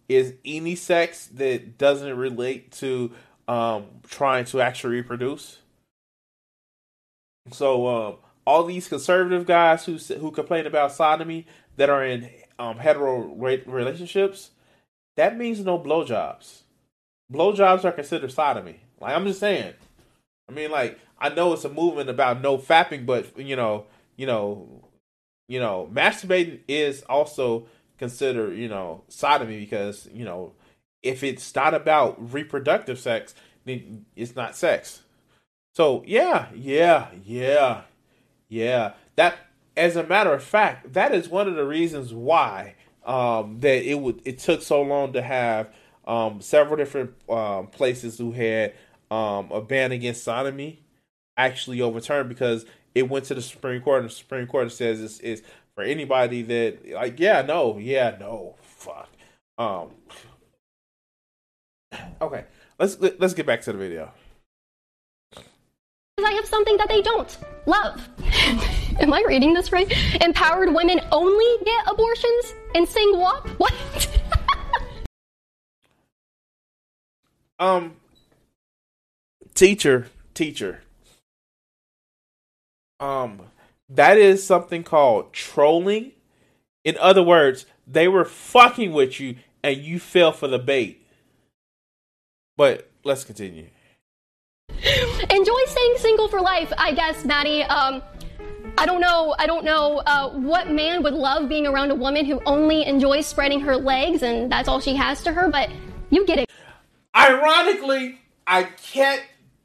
is 0.09 0.33
any 0.43 0.75
sex 0.75 1.27
that 1.27 1.77
doesn't 1.77 2.17
relate 2.17 2.71
to 2.73 3.11
um 3.47 3.85
trying 4.07 4.45
to 4.45 4.61
actually 4.61 4.95
reproduce? 4.97 5.59
So 7.51 7.87
um 7.87 8.15
all 8.45 8.63
these 8.63 8.87
conservative 8.87 9.45
guys 9.45 9.85
who 9.85 9.97
who 10.15 10.31
complain 10.31 10.65
about 10.65 10.91
sodomy 10.91 11.47
that 11.77 11.89
are 11.89 12.03
in 12.03 12.29
um 12.59 12.77
hetero 12.77 13.33
relationships, 13.33 14.51
that 15.17 15.37
means 15.37 15.59
no 15.59 15.79
blowjobs. 15.79 16.61
Blowjobs 17.31 17.85
are 17.85 17.91
considered 17.91 18.31
sodomy. 18.31 18.81
Like 18.99 19.15
I'm 19.15 19.25
just 19.25 19.39
saying. 19.39 19.73
I 20.49 20.53
mean, 20.53 20.71
like 20.71 20.99
I 21.19 21.29
know 21.29 21.53
it's 21.53 21.65
a 21.65 21.69
movement 21.69 22.09
about 22.09 22.41
no 22.41 22.57
fapping, 22.57 23.05
but 23.05 23.37
you 23.37 23.55
know, 23.55 23.85
you 24.17 24.25
know, 24.25 24.83
you 25.47 25.59
know, 25.59 25.89
masturbating 25.93 26.59
is 26.67 27.03
also 27.03 27.67
considered, 27.97 28.57
you 28.57 28.67
know, 28.67 29.03
sodomy 29.07 29.59
because, 29.59 30.09
you 30.13 30.25
know, 30.25 30.53
if 31.03 31.23
it's 31.23 31.53
not 31.55 31.73
about 31.73 32.33
reproductive 32.33 32.99
sex, 32.99 33.33
then 33.65 34.05
it's 34.15 34.35
not 34.35 34.55
sex. 34.55 35.01
So, 35.73 36.03
yeah, 36.05 36.47
yeah, 36.53 37.07
yeah, 37.23 37.81
yeah. 38.49 38.93
That, 39.15 39.37
as 39.77 39.95
a 39.95 40.03
matter 40.03 40.33
of 40.33 40.43
fact, 40.43 40.93
that 40.93 41.13
is 41.13 41.29
one 41.29 41.47
of 41.47 41.55
the 41.55 41.65
reasons 41.65 42.13
why 42.13 42.75
um, 43.05 43.59
that 43.61 43.83
it 43.83 43.99
would 43.99 44.21
it 44.25 44.39
took 44.39 44.61
so 44.61 44.81
long 44.81 45.13
to 45.13 45.21
have 45.21 45.69
um, 46.05 46.41
several 46.41 46.77
different 46.77 47.13
um, 47.29 47.67
places 47.67 48.17
who 48.17 48.31
had 48.31 48.73
um, 49.09 49.51
a 49.51 49.61
ban 49.61 49.91
against 49.91 50.23
sodomy 50.23 50.83
actually 51.37 51.81
overturned 51.81 52.29
because 52.29 52.65
it 52.93 53.09
went 53.09 53.25
to 53.25 53.33
the 53.33 53.41
Supreme 53.41 53.81
Court 53.81 54.01
and 54.01 54.09
the 54.09 54.13
Supreme 54.13 54.47
Court 54.47 54.71
says 54.71 55.01
it's, 55.01 55.19
it's 55.21 55.41
for 55.73 55.83
anybody 55.83 56.41
that 56.43 56.91
like 56.91 57.19
yeah 57.19 57.41
no 57.41 57.77
yeah 57.77 58.17
no 58.19 58.55
fuck 58.61 59.09
um 59.57 59.89
okay 62.21 62.45
let's 62.79 62.99
let's 62.99 63.33
get 63.33 63.45
back 63.45 63.61
to 63.61 63.71
the 63.71 63.77
video 63.77 64.11
I 66.23 66.33
have 66.33 66.45
something 66.45 66.77
that 66.77 66.87
they 66.87 67.01
don't 67.01 67.37
love. 67.65 68.07
Am 68.99 69.13
I 69.13 69.23
reading 69.27 69.53
this 69.53 69.71
right? 69.71 69.91
Empowered 70.21 70.73
women 70.73 71.01
only 71.11 71.65
get 71.65 71.87
abortions 71.87 72.53
and 72.75 72.87
sing 72.87 73.17
WAP? 73.17 73.47
What? 73.57 73.73
um, 77.59 77.95
teacher, 79.55 80.07
teacher. 80.33 80.81
Um, 82.99 83.41
that 83.89 84.17
is 84.17 84.45
something 84.45 84.83
called 84.83 85.33
trolling. 85.33 86.11
In 86.83 86.97
other 86.97 87.23
words, 87.23 87.65
they 87.87 88.07
were 88.07 88.25
fucking 88.25 88.93
with 88.93 89.19
you 89.19 89.37
and 89.63 89.77
you 89.77 89.99
fell 89.99 90.31
for 90.31 90.47
the 90.47 90.59
bait. 90.59 91.00
But 92.61 92.91
let's 93.03 93.23
continue. 93.23 93.65
Enjoy 94.69 95.59
staying 95.65 95.95
single 95.97 96.27
for 96.27 96.39
life, 96.39 96.71
I 96.77 96.91
guess, 96.91 97.25
Maddie. 97.25 97.63
Um, 97.63 98.03
I 98.77 98.85
don't 98.85 99.01
know. 99.01 99.33
I 99.39 99.47
don't 99.47 99.65
know 99.65 100.03
uh, 100.05 100.29
what 100.29 100.69
man 100.69 101.01
would 101.01 101.15
love 101.15 101.49
being 101.49 101.65
around 101.65 101.89
a 101.89 101.95
woman 101.95 102.23
who 102.23 102.39
only 102.45 102.85
enjoys 102.85 103.25
spreading 103.25 103.61
her 103.61 103.75
legs 103.75 104.21
and 104.21 104.51
that's 104.51 104.67
all 104.69 104.79
she 104.79 104.95
has 104.95 105.23
to 105.23 105.33
her. 105.33 105.49
But 105.49 105.71
you 106.11 106.23
get 106.23 106.37
it. 106.37 106.51
Ironically, 107.17 108.19
I 108.45 108.65
can't 108.65 109.23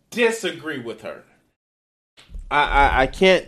disagree 0.08 0.78
with 0.78 1.02
her. 1.02 1.22
I 2.50 2.62
I, 2.62 3.02
I 3.02 3.06
can't. 3.08 3.44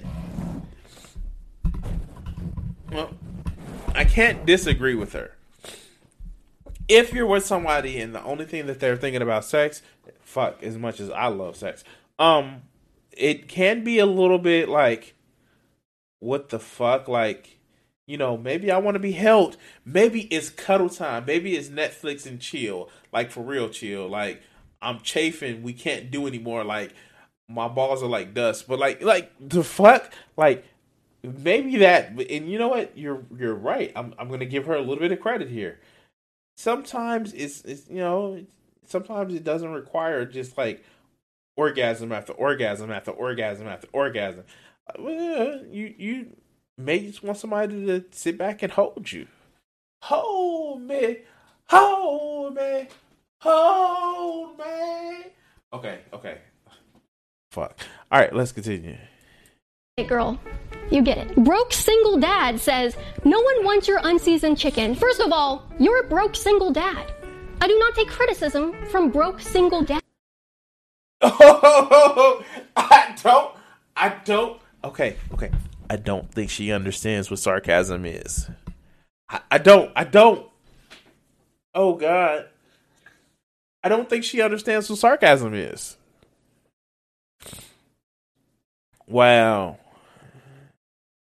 Well, 2.93 3.15
I 3.95 4.05
can't 4.05 4.45
disagree 4.45 4.95
with 4.95 5.15
her. 5.15 5.38
If 6.89 7.13
you're 7.13 7.27
with 7.27 7.45
somebody 7.45 8.01
and 8.01 8.15
the 8.15 8.23
only 8.23 8.47
thing 8.47 8.67
that 8.67 8.81
they're 8.81 8.97
thinking 8.97 9.23
about 9.23 9.45
sex, 9.45 9.83
fuck, 10.21 10.63
as 10.63 10.79
much 10.79 11.01
as 11.01 11.11
I 11.11 11.27
love 11.27 11.57
sex, 11.57 11.85
um, 12.19 12.63
it 13.13 13.49
can 13.49 13.85
be 13.85 13.99
a 13.99 14.07
little 14.07 14.39
bit 14.39 14.69
like, 14.69 15.15
what 16.21 16.49
the 16.49 16.59
fuck, 16.59 17.09
like, 17.09 17.59
you 18.07 18.17
know, 18.17 18.39
maybe 18.39 18.71
I 18.71 18.79
want 18.79 18.95
to 18.95 19.01
be 19.01 19.13
held. 19.13 19.59
Maybe 19.85 20.23
it's 20.23 20.49
cuddle 20.49 20.89
time. 20.89 21.25
Maybe 21.27 21.57
it's 21.57 21.69
Netflix 21.69 22.25
and 22.25 22.41
chill, 22.41 22.89
like 23.13 23.31
for 23.31 23.43
real 23.43 23.69
chill. 23.69 24.09
Like 24.09 24.43
I'm 24.81 25.01
chafing, 25.01 25.63
we 25.63 25.75
can't 25.75 26.11
do 26.11 26.27
anymore. 26.27 26.65
Like 26.65 26.95
my 27.49 27.69
balls 27.69 28.03
are 28.03 28.09
like 28.09 28.33
dust. 28.33 28.67
But 28.67 28.79
like, 28.79 29.03
like 29.03 29.31
the 29.39 29.63
fuck, 29.63 30.11
like 30.39 30.65
maybe 31.23 31.77
that. 31.77 32.19
And 32.19 32.51
you 32.51 32.59
know 32.59 32.69
what? 32.69 32.97
You're 32.97 33.25
you're 33.37 33.55
right. 33.55 33.93
I'm 33.95 34.15
I'm 34.19 34.31
gonna 34.31 34.47
give 34.47 34.65
her 34.67 34.75
a 34.75 34.81
little 34.81 35.01
bit 35.01 35.13
of 35.13 35.21
credit 35.21 35.51
here. 35.51 35.79
Sometimes 36.59 37.33
it's 37.35 37.61
it's 37.61 37.89
you 37.89 38.01
know 38.01 38.45
sometimes 38.85 39.33
it 39.33 39.45
doesn't 39.45 39.73
require 39.73 40.25
just 40.25 40.59
like 40.59 40.83
orgasm 41.57 42.11
after 42.11 42.33
orgasm 42.33 42.91
after 42.91 43.13
orgasm 43.13 43.69
after 43.69 43.87
orgasm. 43.93 44.43
Uh, 44.89 44.93
well, 44.99 45.65
you 45.71 45.95
you 45.97 46.37
may 46.77 46.99
just 46.99 47.23
want 47.23 47.39
somebody 47.39 47.87
to 47.87 48.05
sit 48.11 48.37
back 48.37 48.65
and 48.65 48.73
hold 48.73 49.13
you. 49.13 49.29
Hold 50.03 50.83
me, 50.83 51.19
hold 51.69 52.57
me, 52.57 52.89
hold 53.41 54.59
me. 54.59 55.31
Okay, 55.73 56.01
okay. 56.13 56.39
Fuck. 57.53 57.79
All 58.11 58.19
right, 58.19 58.35
let's 58.35 58.51
continue. 58.51 58.97
Hey, 59.97 60.07
girl. 60.07 60.41
You 60.91 61.03
get 61.03 61.19
it. 61.19 61.35
Broke 61.37 61.73
single 61.73 62.19
dad 62.19 62.59
says, 62.59 62.97
No 63.25 63.41
one 63.41 63.65
wants 63.65 63.87
your 63.87 64.01
unseasoned 64.03 64.59
chicken. 64.59 64.95
First 64.95 65.21
of 65.21 65.33
all, 65.33 65.67
you're 65.79 66.01
a 66.01 66.09
broke 66.09 66.35
single 66.35 66.71
dad. 66.71 67.13
I 67.61 67.69
do 67.69 67.79
not 67.79 67.95
take 67.95 68.09
criticism 68.09 68.75
from 68.87 69.11
broke 69.11 69.41
single 69.41 69.83
dad. 69.83 70.03
Oh, 71.21 72.45
I 72.77 73.15
don't. 73.23 73.55
I 73.97 74.09
don't. 74.25 74.61
Okay, 74.85 75.17
okay. 75.33 75.51
I 75.91 75.97
don't 75.97 76.31
think 76.33 76.51
she 76.51 76.73
understands 76.73 77.31
what 77.31 77.41
sarcasm 77.41 78.05
is. 78.05 78.49
I, 79.29 79.41
I 79.51 79.59
don't. 79.59 79.91
I 79.97 80.05
don't. 80.05 80.49
Oh, 81.75 81.95
God. 81.95 82.47
I 83.83 83.89
don't 83.89 84.09
think 84.09 84.25
she 84.25 84.41
understands 84.41 84.89
what 84.89 84.99
sarcasm 84.99 85.55
is. 85.55 85.97
Wow. 89.07 89.79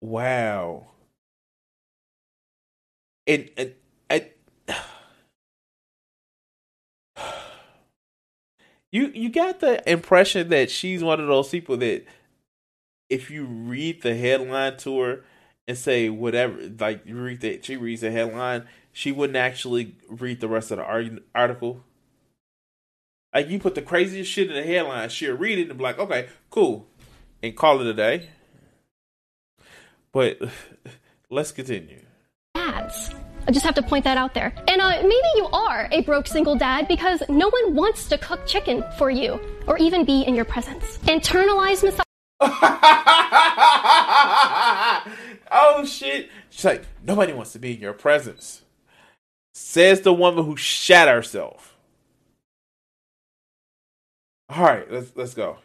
Wow. 0.01 0.87
And, 3.27 3.49
and, 3.55 3.75
and 4.09 4.25
you 8.91 9.11
you 9.13 9.29
got 9.29 9.59
the 9.59 9.87
impression 9.89 10.49
that 10.49 10.71
she's 10.71 11.03
one 11.03 11.19
of 11.19 11.27
those 11.27 11.49
people 11.49 11.77
that 11.77 12.03
if 13.09 13.29
you 13.29 13.45
read 13.45 14.01
the 14.01 14.15
headline 14.15 14.77
to 14.77 14.99
her 14.99 15.23
and 15.67 15.77
say 15.77 16.09
whatever 16.09 16.59
like 16.79 17.05
you 17.05 17.15
read 17.15 17.41
that 17.41 17.63
she 17.63 17.77
reads 17.77 18.01
the 18.01 18.09
headline 18.09 18.65
she 18.91 19.11
wouldn't 19.11 19.37
actually 19.37 19.95
read 20.09 20.41
the 20.41 20.47
rest 20.47 20.71
of 20.71 20.79
the 20.79 21.21
article 21.35 21.83
like 23.33 23.49
you 23.49 23.59
put 23.59 23.75
the 23.75 23.81
craziest 23.81 24.31
shit 24.31 24.49
in 24.49 24.55
the 24.55 24.63
headline 24.63 25.09
she'll 25.09 25.37
read 25.37 25.59
it 25.59 25.69
and 25.69 25.77
be 25.77 25.83
like 25.83 25.99
okay 25.99 26.27
cool 26.49 26.87
and 27.43 27.55
call 27.55 27.79
it 27.79 27.87
a 27.87 27.93
day 27.93 28.29
but 30.11 30.39
let's 31.29 31.51
continue. 31.51 32.01
Dads. 32.55 33.11
I 33.47 33.51
just 33.51 33.65
have 33.65 33.75
to 33.75 33.81
point 33.81 34.03
that 34.03 34.17
out 34.17 34.33
there. 34.33 34.53
And 34.67 34.81
uh, 34.81 34.89
maybe 35.01 35.27
you 35.35 35.47
are 35.47 35.87
a 35.91 36.01
broke 36.01 36.27
single 36.27 36.55
dad 36.55 36.87
because 36.87 37.23
no 37.27 37.49
one 37.49 37.75
wants 37.75 38.07
to 38.09 38.17
cook 38.17 38.45
chicken 38.45 38.83
for 38.97 39.09
you 39.09 39.39
or 39.67 39.77
even 39.77 40.05
be 40.05 40.21
in 40.21 40.35
your 40.35 40.45
presence. 40.45 40.97
Internalized 40.99 41.83
misogyny. 41.83 42.05
oh 45.51 45.83
shit. 45.85 46.29
She's 46.49 46.65
like, 46.65 46.83
nobody 47.03 47.33
wants 47.33 47.53
to 47.53 47.59
be 47.59 47.73
in 47.73 47.79
your 47.79 47.93
presence. 47.93 48.61
Says 49.53 50.01
the 50.01 50.13
woman 50.13 50.45
who 50.45 50.55
shat 50.55 51.07
herself. 51.07 51.75
All 54.49 54.63
right, 54.63 54.91
let's 54.91 55.11
let's 55.15 55.33
go. 55.33 55.57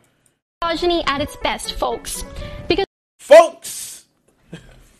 Misogyny 0.63 1.05
at 1.07 1.21
its 1.21 1.37
best, 1.37 1.73
folks. 1.73 2.25
Because 2.69 2.87
folks 3.19 3.86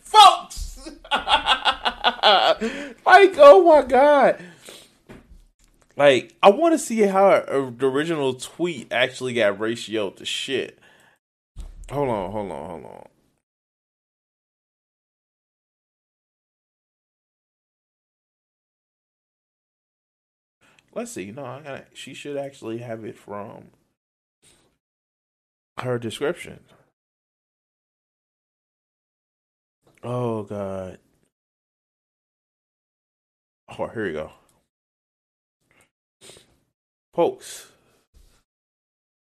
folks. 0.07 0.87
like, 1.11 3.33
oh 3.37 3.63
my 3.65 3.83
god. 3.87 4.43
Like, 5.95 6.35
I 6.43 6.51
want 6.51 6.73
to 6.73 6.79
see 6.79 7.01
how 7.01 7.41
the 7.41 7.87
original 7.87 8.35
tweet 8.35 8.91
actually 8.91 9.33
got 9.33 9.57
ratioed 9.57 10.17
to 10.17 10.25
shit. 10.25 10.77
Hold 11.89 12.09
on, 12.09 12.31
hold 12.31 12.51
on, 12.51 12.69
hold 12.69 12.85
on. 12.85 13.07
Let's 20.93 21.11
see. 21.11 21.31
No, 21.31 21.45
I 21.45 21.61
got 21.61 21.85
she 21.93 22.13
should 22.13 22.37
actually 22.37 22.79
have 22.79 23.05
it 23.05 23.17
from 23.17 23.65
her 25.79 25.99
description. 25.99 26.61
Oh 30.03 30.43
god. 30.43 30.99
Oh, 33.69 33.87
here 33.87 34.05
we 34.05 34.13
go. 34.13 34.31
Folks, 37.13 37.71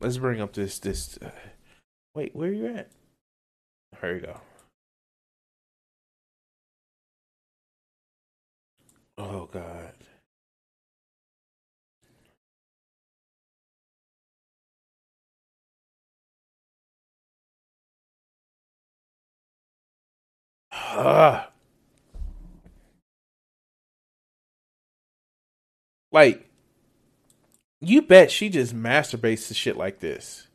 let's 0.01 0.19
bring 0.19 0.41
up 0.41 0.53
this 0.53 0.79
this. 0.79 1.19
Uh, 1.19 1.31
wait, 2.15 2.35
where 2.37 2.51
are 2.51 2.53
you 2.53 2.67
at? 2.67 2.91
Here 4.01 4.15
we 4.15 4.21
go. 4.21 4.41
Oh 9.17 9.47
god. 9.53 9.95
Uh, 20.93 21.45
like 26.13 26.49
you 27.81 28.03
bet 28.03 28.31
she 28.31 28.49
just 28.49 28.75
masturbates 28.75 29.49
to 29.49 29.55
shit 29.55 29.77
like 29.77 30.01
this. 30.01 30.49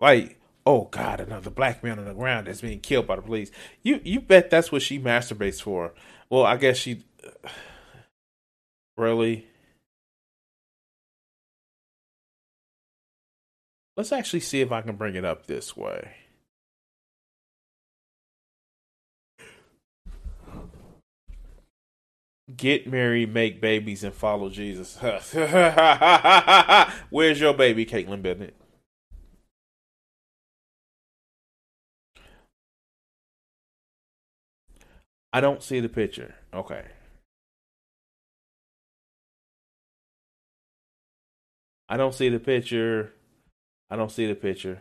Like, 0.00 0.38
oh 0.64 0.84
God, 0.90 1.20
another 1.20 1.50
black 1.50 1.82
man 1.82 1.98
on 1.98 2.04
the 2.04 2.14
ground 2.14 2.46
that's 2.46 2.60
being 2.60 2.80
killed 2.80 3.06
by 3.06 3.16
the 3.16 3.22
police. 3.22 3.50
You 3.82 4.00
you 4.04 4.20
bet 4.20 4.50
that's 4.50 4.70
what 4.70 4.82
she 4.82 4.98
masturbates 4.98 5.62
for. 5.62 5.94
Well, 6.30 6.44
I 6.44 6.56
guess 6.56 6.76
she 6.76 7.04
really. 8.96 9.46
Let's 13.96 14.12
actually 14.12 14.40
see 14.40 14.60
if 14.60 14.72
I 14.72 14.82
can 14.82 14.96
bring 14.96 15.14
it 15.14 15.24
up 15.24 15.46
this 15.46 15.74
way. 15.76 16.25
Get 22.54 22.86
married, 22.86 23.34
make 23.34 23.60
babies, 23.60 24.04
and 24.04 24.14
follow 24.14 24.50
Jesus. 24.50 24.96
Where's 27.10 27.40
your 27.40 27.54
baby, 27.54 27.84
Kaitlin 27.84 28.22
Bennett? 28.22 28.54
I 35.32 35.40
don't 35.40 35.62
see 35.62 35.80
the 35.80 35.88
picture. 35.88 36.34
Okay. 36.54 36.84
I 41.88 41.96
don't 41.96 42.14
see 42.14 42.28
the 42.28 42.40
picture. 42.40 43.12
I 43.90 43.96
don't 43.96 44.10
see 44.10 44.26
the 44.26 44.34
picture. 44.34 44.80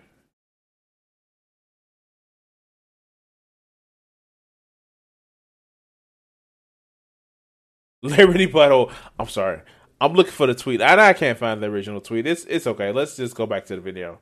Liberty 8.06 8.48
Butthole. 8.48 8.92
I'm 9.20 9.28
sorry. 9.28 9.62
I'm 10.00 10.14
looking 10.14 10.34
for 10.34 10.48
the 10.48 10.56
tweet. 10.56 10.82
And 10.82 11.00
I 11.00 11.14
can't 11.14 11.38
find 11.38 11.62
the 11.62 11.68
original 11.68 12.02
tweet. 12.02 12.28
It's 12.28 12.46
it's 12.46 12.68
okay. 12.68 12.92
Let's 12.92 13.16
just 13.16 13.36
go 13.36 13.46
back 13.46 13.66
to 13.66 13.76
the 13.76 13.82
video. 13.82 14.20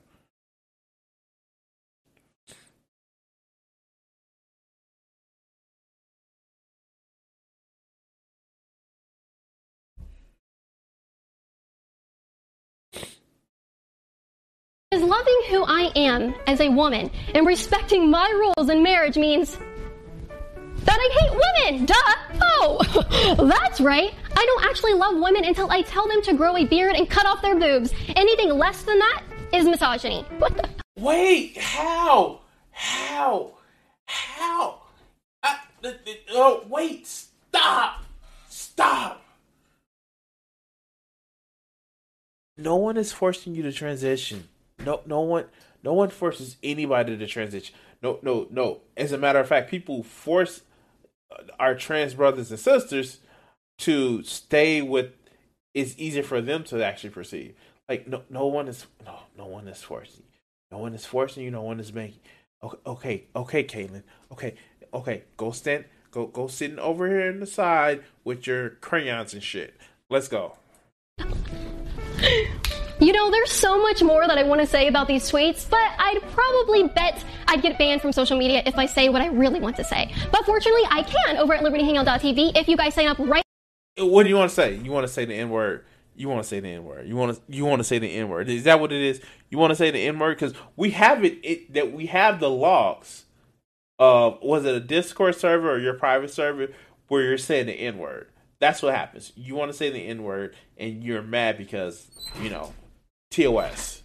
Is 14.92 15.02
loving 15.02 15.42
who 15.50 15.64
I 15.64 15.92
am 15.96 16.36
as 16.46 16.62
a 16.62 16.70
woman 16.70 17.10
and 17.34 17.48
respecting 17.48 18.12
my 18.12 18.30
rules 18.30 18.70
in 18.70 18.84
marriage 18.84 19.18
means 19.18 19.58
that 20.86 20.98
I 21.00 21.10
hate 21.20 21.32
women. 21.32 21.86
Duh. 21.86 22.40
Oh, 22.42 23.36
that's 23.50 23.82
right. 23.82 24.14
I 24.36 24.46
don't 24.46 24.66
actually 24.66 24.94
love 24.94 25.16
women 25.16 25.46
until 25.46 25.70
I 25.72 25.82
tell 25.82 26.08
them 26.08 26.22
to 26.24 26.34
grow 26.34 26.58
a 26.58 26.66
beard 26.66 26.96
and 26.96 27.10
cut 27.10 27.26
off 27.26 27.42
their 27.42 27.60
boobs. 27.60 27.94
Anything 28.16 28.50
less 28.50 28.84
than 28.84 29.00
that 29.00 29.24
is 29.54 29.66
misogyny. 29.66 30.26
What 30.40 30.56
the? 30.58 30.70
Wait, 30.98 31.58
how? 31.58 32.42
How? 32.72 33.52
How? 34.06 34.82
Uh, 35.42 35.56
I, 35.84 35.96
oh, 36.32 36.66
wait, 36.70 37.08
stop. 37.08 38.04
Stop. 38.50 39.22
No 42.58 42.76
one 42.76 42.98
is 42.98 43.12
forcing 43.12 43.56
you 43.56 43.64
to 43.64 43.72
transition. 43.72 44.48
No, 44.86 45.02
no 45.06 45.22
one, 45.22 45.46
no 45.84 45.94
one 45.94 46.10
forces 46.10 46.58
anybody 46.62 47.18
to 47.18 47.28
transition. 47.28 47.76
No, 48.02 48.20
no, 48.22 48.48
no. 48.52 48.82
As 48.96 49.12
a 49.12 49.18
matter 49.18 49.40
of 49.40 49.48
fact, 49.48 49.72
people 49.72 50.04
force 50.04 50.62
our 51.60 51.76
trans 51.76 52.14
brothers 52.14 52.52
and 52.52 52.60
sisters 52.60 53.20
to 53.80 54.24
stay 54.24 54.82
with. 54.82 55.12
It's 55.74 55.96
easier 55.98 56.24
for 56.24 56.40
them 56.40 56.64
to 56.66 56.84
actually 56.84 57.10
perceive. 57.10 57.56
Like 57.90 58.08
no, 58.08 58.24
no 58.30 58.46
one 58.48 58.68
is 58.68 58.86
no, 59.06 59.20
no 59.38 59.46
one 59.46 59.68
is 59.68 59.82
forcing. 59.82 60.24
You. 60.32 60.40
No 60.72 60.78
one 60.80 60.94
is 60.94 61.06
forcing 61.06 61.44
you. 61.44 61.52
No 61.52 61.62
one 61.62 61.80
is 61.80 61.94
making. 61.94 62.20
Okay, 62.64 62.78
okay, 62.86 63.24
okay, 63.36 63.64
Kaitlin. 63.64 64.04
Okay, 64.32 64.56
okay. 64.94 65.24
Go 65.38 65.52
stand. 65.52 65.86
Go, 66.12 66.28
go 66.28 66.48
sitting 66.48 66.80
over 66.80 67.08
here 67.08 67.28
in 67.28 67.40
the 67.40 67.48
side 67.48 68.04
with 68.24 68.46
your 68.46 68.70
crayons 68.70 69.34
and 69.34 69.42
shit. 69.42 69.76
Let's 70.10 70.28
go. 70.28 70.58
You 73.04 73.12
know, 73.12 73.30
there's 73.30 73.52
so 73.52 73.82
much 73.82 74.02
more 74.02 74.26
that 74.26 74.38
I 74.38 74.44
want 74.44 74.62
to 74.62 74.68
say 74.68 74.88
about 74.88 75.10
these 75.10 75.30
tweets, 75.30 75.70
but 75.70 75.92
I'd 76.00 76.22
probably 76.32 76.88
bet 76.88 77.22
I'd 77.50 77.62
get 77.62 77.78
banned 77.78 78.02
from 78.02 78.14
social 78.14 78.38
media 78.38 78.64
if 78.66 78.78
I 78.78 78.86
say 78.86 79.10
what 79.10 79.22
I 79.22 79.28
really 79.28 79.60
want 79.60 79.76
to 79.76 79.84
say. 79.84 80.14
But 80.32 80.46
fortunately, 80.46 80.84
I 80.90 81.04
can 81.04 81.36
over 81.36 81.54
at 81.54 81.66
libertyhangout.tv 81.66 82.56
if 82.56 82.70
you 82.70 82.78
guys 82.78 82.94
sign 82.94 83.08
up 83.08 83.20
right. 83.20 83.44
Uh, 84.00 84.06
what 84.06 84.24
do 84.24 84.30
you 84.30 84.38
want 84.38 84.52
to 84.52 84.56
say? 84.56 84.76
You 84.78 84.94
want 84.94 85.06
to 85.06 85.12
say 85.12 85.26
the 85.26 85.34
N 85.34 85.50
word? 85.50 85.84
You 86.16 86.30
want 86.30 86.44
to 86.44 86.48
say 86.48 86.62
the 86.62 86.70
N 86.70 86.86
word? 86.86 87.06
You 87.06 87.18
want 87.18 87.36
to 87.36 87.42
you 87.54 87.66
want 87.66 87.82
to 87.82 87.84
say 87.84 88.00
the 88.00 88.10
N 88.10 88.30
word? 88.30 88.48
Is 88.48 88.64
that 88.64 88.80
what 88.80 88.94
it 88.94 89.02
is? 89.02 89.20
You 89.50 89.58
want 89.58 89.72
to 89.72 89.76
say 89.76 89.92
the 89.92 90.00
N 90.00 90.18
word 90.18 90.38
because 90.40 90.54
we 90.78 90.92
have 90.92 91.26
it, 91.26 91.40
it 91.44 91.74
that 91.74 91.92
we 91.92 92.06
have 92.06 92.40
the 92.40 92.50
logs 92.50 93.26
of 94.00 94.38
was 94.42 94.64
it 94.64 94.76
a 94.76 94.80
Discord 94.80 95.36
server 95.36 95.70
or 95.70 95.78
your 95.78 95.96
private 95.96 96.32
server 96.32 96.70
where 97.10 97.24
you're 97.24 97.38
saying 97.38 97.66
the 97.66 97.74
N 97.74 97.98
word? 97.98 98.30
That's 98.60 98.82
what 98.82 98.96
happens. 98.96 99.34
You 99.36 99.56
want 99.56 99.72
to 99.74 99.78
say 99.78 99.90
the 99.90 100.08
N 100.08 100.24
word 100.24 100.56
and 100.78 101.04
you're 101.04 101.22
mad 101.22 101.58
because 101.58 102.08
you 102.42 102.50
know 102.50 102.72
TOS. 103.34 104.04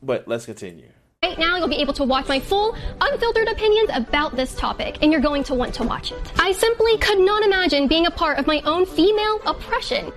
But 0.00 0.28
let's 0.28 0.46
continue. 0.46 0.90
Right 1.24 1.36
now, 1.36 1.56
you'll 1.56 1.66
be 1.66 1.82
able 1.82 1.94
to 1.94 2.04
watch 2.04 2.28
my 2.28 2.38
full, 2.38 2.76
unfiltered 3.00 3.48
opinions 3.48 3.90
about 3.92 4.36
this 4.36 4.54
topic, 4.54 4.98
and 5.02 5.10
you're 5.10 5.20
going 5.20 5.42
to 5.44 5.54
want 5.54 5.74
to 5.74 5.82
watch 5.82 6.12
it. 6.12 6.32
I 6.38 6.52
simply 6.52 6.96
could 6.98 7.18
not 7.18 7.42
imagine 7.42 7.88
being 7.88 8.06
a 8.06 8.10
part 8.10 8.38
of 8.38 8.46
my 8.46 8.60
own 8.60 8.86
female 8.86 9.40
oppression. 9.44 10.12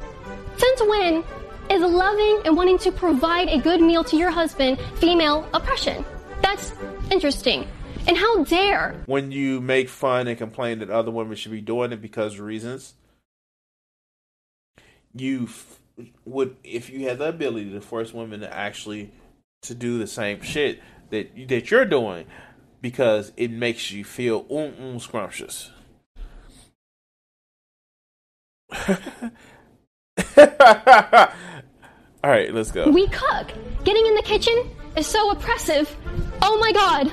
Since 0.57 0.81
when 0.81 1.23
is 1.71 1.81
loving 1.81 2.41
and 2.45 2.55
wanting 2.55 2.77
to 2.79 2.91
provide 2.91 3.47
a 3.47 3.57
good 3.57 3.81
meal 3.81 4.03
to 4.03 4.15
your 4.15 4.29
husband 4.29 4.79
female 4.97 5.49
oppression? 5.55 6.05
That's 6.43 6.71
interesting. 7.09 7.67
And 8.07 8.15
how 8.15 8.43
dare. 8.43 8.95
When 9.07 9.31
you 9.31 9.59
make 9.59 9.89
fun 9.89 10.27
and 10.27 10.37
complain 10.37 10.79
that 10.79 10.91
other 10.91 11.09
women 11.09 11.35
should 11.35 11.51
be 11.51 11.61
doing 11.61 11.91
it 11.91 12.01
because 12.01 12.35
of 12.35 12.41
reasons, 12.41 12.93
you 15.15 15.49
would 16.25 16.55
if 16.63 16.89
you 16.89 17.07
had 17.07 17.19
the 17.19 17.29
ability 17.29 17.71
to 17.71 17.81
force 17.81 18.13
women 18.13 18.39
to 18.41 18.53
actually 18.53 19.11
to 19.61 19.75
do 19.75 19.97
the 19.97 20.07
same 20.07 20.41
shit 20.41 20.79
that 21.09 21.31
that 21.47 21.71
you're 21.71 21.85
doing 21.85 22.25
because 22.81 23.31
it 23.37 23.51
makes 23.51 23.91
you 23.91 24.03
feel 24.03 24.45
um 24.49 24.73
um 24.79 24.99
scrumptious. 24.99 25.71
All 32.23 32.29
right, 32.29 32.53
let's 32.53 32.71
go. 32.71 32.89
We 32.89 33.07
cook. 33.07 33.51
Getting 33.83 34.05
in 34.05 34.15
the 34.15 34.21
kitchen 34.23 34.69
is 34.95 35.07
so 35.07 35.31
oppressive. 35.31 35.95
Oh 36.41 36.57
my 36.59 36.71
god. 36.71 37.11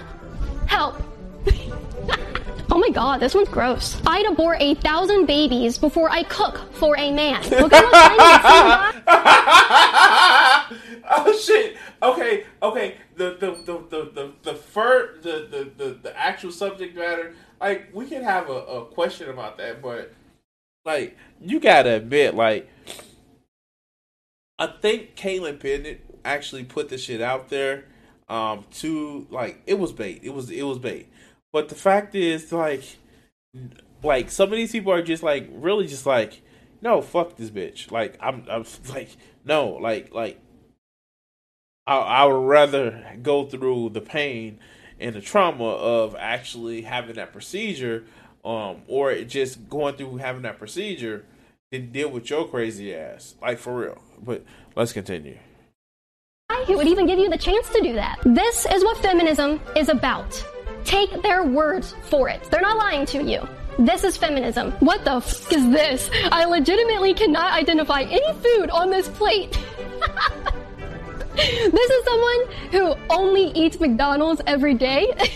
Help. 0.66 1.02
Oh 2.70 2.78
my 2.78 2.90
god, 2.90 3.20
this 3.20 3.34
one's 3.34 3.48
gross. 3.48 4.00
I'd 4.06 4.26
abort 4.26 4.58
a 4.60 4.74
thousand 4.74 5.26
babies 5.26 5.78
before 5.78 6.10
I 6.10 6.22
cook 6.24 6.70
for 6.74 6.96
a 6.98 7.10
man. 7.10 7.42
Look 7.48 7.72
at 7.72 8.94
Oh 11.10 11.38
shit. 11.38 11.76
Okay, 12.02 12.44
okay. 12.62 12.96
The 13.16 13.36
the 13.40 13.52
the 13.64 13.78
the 13.88 14.10
the 14.12 14.32
the 14.42 14.54
fur 14.54 15.16
the, 15.22 15.48
the 15.50 15.84
the 15.84 15.90
the 16.02 16.18
actual 16.18 16.52
subject 16.52 16.94
matter. 16.94 17.34
Like 17.60 17.88
we 17.94 18.06
can 18.06 18.22
have 18.22 18.50
a, 18.50 18.52
a 18.52 18.84
question 18.84 19.30
about 19.30 19.56
that, 19.58 19.80
but 19.80 20.12
like 20.84 21.16
you 21.40 21.60
gotta 21.60 21.94
admit, 21.94 22.34
like 22.34 22.68
I 24.58 24.66
think 24.66 25.16
Kaitlin 25.16 25.58
Bennett 25.58 26.04
actually 26.24 26.64
put 26.64 26.90
this 26.90 27.02
shit 27.04 27.22
out 27.22 27.48
there 27.48 27.86
um 28.28 28.66
to 28.72 29.26
like 29.30 29.62
it 29.66 29.78
was 29.78 29.92
bait. 29.92 30.20
It 30.22 30.34
was 30.34 30.50
it 30.50 30.64
was 30.64 30.78
bait. 30.78 31.08
But 31.52 31.68
the 31.68 31.74
fact 31.74 32.14
is, 32.14 32.52
like, 32.52 32.84
like 34.02 34.30
some 34.30 34.52
of 34.52 34.56
these 34.56 34.72
people 34.72 34.92
are 34.92 35.02
just 35.02 35.22
like 35.22 35.48
really 35.52 35.86
just 35.86 36.06
like, 36.06 36.42
no, 36.80 37.00
fuck 37.02 37.36
this 37.36 37.50
bitch. 37.50 37.90
Like 37.90 38.16
I'm, 38.20 38.44
I'm 38.50 38.64
like, 38.90 39.10
no, 39.44 39.68
like, 39.68 40.12
like, 40.12 40.40
I, 41.86 41.96
I 41.96 42.24
would 42.24 42.46
rather 42.46 43.16
go 43.22 43.46
through 43.46 43.90
the 43.90 44.00
pain 44.00 44.58
and 45.00 45.14
the 45.14 45.20
trauma 45.20 45.64
of 45.64 46.16
actually 46.18 46.82
having 46.82 47.14
that 47.16 47.32
procedure, 47.32 48.04
um, 48.44 48.82
or 48.86 49.14
just 49.22 49.68
going 49.68 49.94
through 49.96 50.16
having 50.16 50.42
that 50.42 50.58
procedure 50.58 51.24
than 51.70 51.92
deal 51.92 52.10
with 52.10 52.28
your 52.30 52.46
crazy 52.46 52.94
ass. 52.94 53.34
Like 53.40 53.58
for 53.58 53.76
real. 53.76 54.02
But 54.20 54.44
let's 54.74 54.92
continue. 54.92 55.38
Who 56.66 56.76
would 56.76 56.88
even 56.88 57.06
give 57.06 57.18
you 57.18 57.30
the 57.30 57.38
chance 57.38 57.68
to 57.70 57.80
do 57.80 57.94
that? 57.94 58.18
This 58.24 58.66
is 58.66 58.84
what 58.84 58.96
feminism 58.98 59.60
is 59.76 59.88
about. 59.88 60.44
Take 60.88 61.22
their 61.22 61.44
words 61.44 61.94
for 62.04 62.30
it. 62.30 62.42
They're 62.50 62.62
not 62.62 62.78
lying 62.78 63.04
to 63.06 63.22
you. 63.22 63.46
This 63.78 64.04
is 64.04 64.16
feminism. 64.16 64.72
What 64.80 65.04
the 65.04 65.16
f 65.16 65.52
is 65.52 65.68
this? 65.70 66.10
I 66.32 66.46
legitimately 66.46 67.12
cannot 67.12 67.52
identify 67.52 68.00
any 68.04 68.32
food 68.40 68.70
on 68.70 68.88
this 68.88 69.06
plate. 69.06 69.52
this 71.36 71.90
is 71.90 72.04
someone 72.06 72.40
who 72.70 72.94
only 73.10 73.48
eats 73.50 73.78
McDonald's 73.78 74.40
every 74.46 74.72
day. 74.72 75.12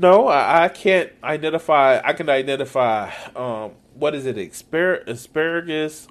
No, 0.00 0.28
I, 0.28 0.66
I 0.66 0.68
can't 0.68 1.10
identify. 1.24 2.00
I 2.02 2.12
can 2.12 2.30
identify. 2.30 3.10
Um, 3.34 3.72
what 3.94 4.14
is 4.14 4.26
it? 4.26 4.36
Aspar- 4.36 5.02
asparagus. 5.08 6.06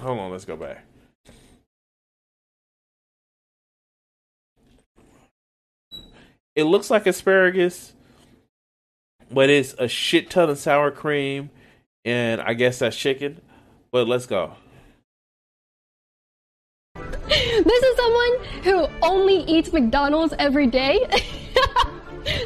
Hold 0.00 0.18
on, 0.18 0.32
let's 0.32 0.44
go 0.44 0.56
back. 0.56 0.84
It 6.54 6.64
looks 6.64 6.90
like 6.90 7.06
asparagus, 7.06 7.94
but 9.30 9.48
it's 9.48 9.74
a 9.78 9.88
shit 9.88 10.28
ton 10.28 10.50
of 10.50 10.58
sour 10.58 10.90
cream, 10.90 11.50
and 12.04 12.40
I 12.40 12.52
guess 12.54 12.80
that's 12.80 12.96
chicken. 12.96 13.40
But 13.90 14.06
let's 14.06 14.26
go. 14.26 14.56
This 16.94 17.82
is 17.82 17.96
someone 17.96 18.44
who 18.64 18.86
only 19.02 19.44
eats 19.44 19.72
McDonald's 19.72 20.34
every 20.38 20.66
day. 20.66 20.98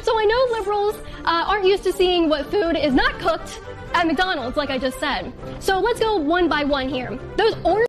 so 0.03 0.17
I 0.17 0.25
know 0.25 0.57
liberals 0.57 0.95
uh, 1.25 1.45
aren't 1.47 1.65
used 1.65 1.83
to 1.83 1.91
seeing 1.91 2.29
what 2.29 2.49
food 2.49 2.77
is 2.77 2.93
not 2.93 3.19
cooked 3.19 3.59
at 3.93 4.07
McDonald's, 4.07 4.55
like 4.55 4.69
I 4.69 4.77
just 4.77 4.99
said. 4.99 5.33
So 5.59 5.79
let's 5.79 5.99
go 5.99 6.17
one 6.17 6.47
by 6.47 6.63
one 6.63 6.87
here. 6.87 7.17
Those 7.35 7.55
orange. 7.63 7.87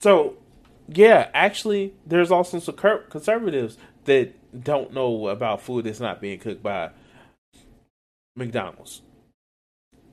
So, 0.00 0.36
yeah, 0.88 1.30
actually, 1.34 1.94
there's 2.06 2.30
also 2.30 2.58
some 2.58 2.76
conservatives 3.08 3.78
that 4.04 4.34
don't 4.58 4.92
know 4.92 5.28
about 5.28 5.62
food 5.62 5.84
that's 5.84 6.00
not 6.00 6.20
being 6.20 6.38
cooked 6.38 6.62
by 6.62 6.90
McDonald's. 8.36 9.02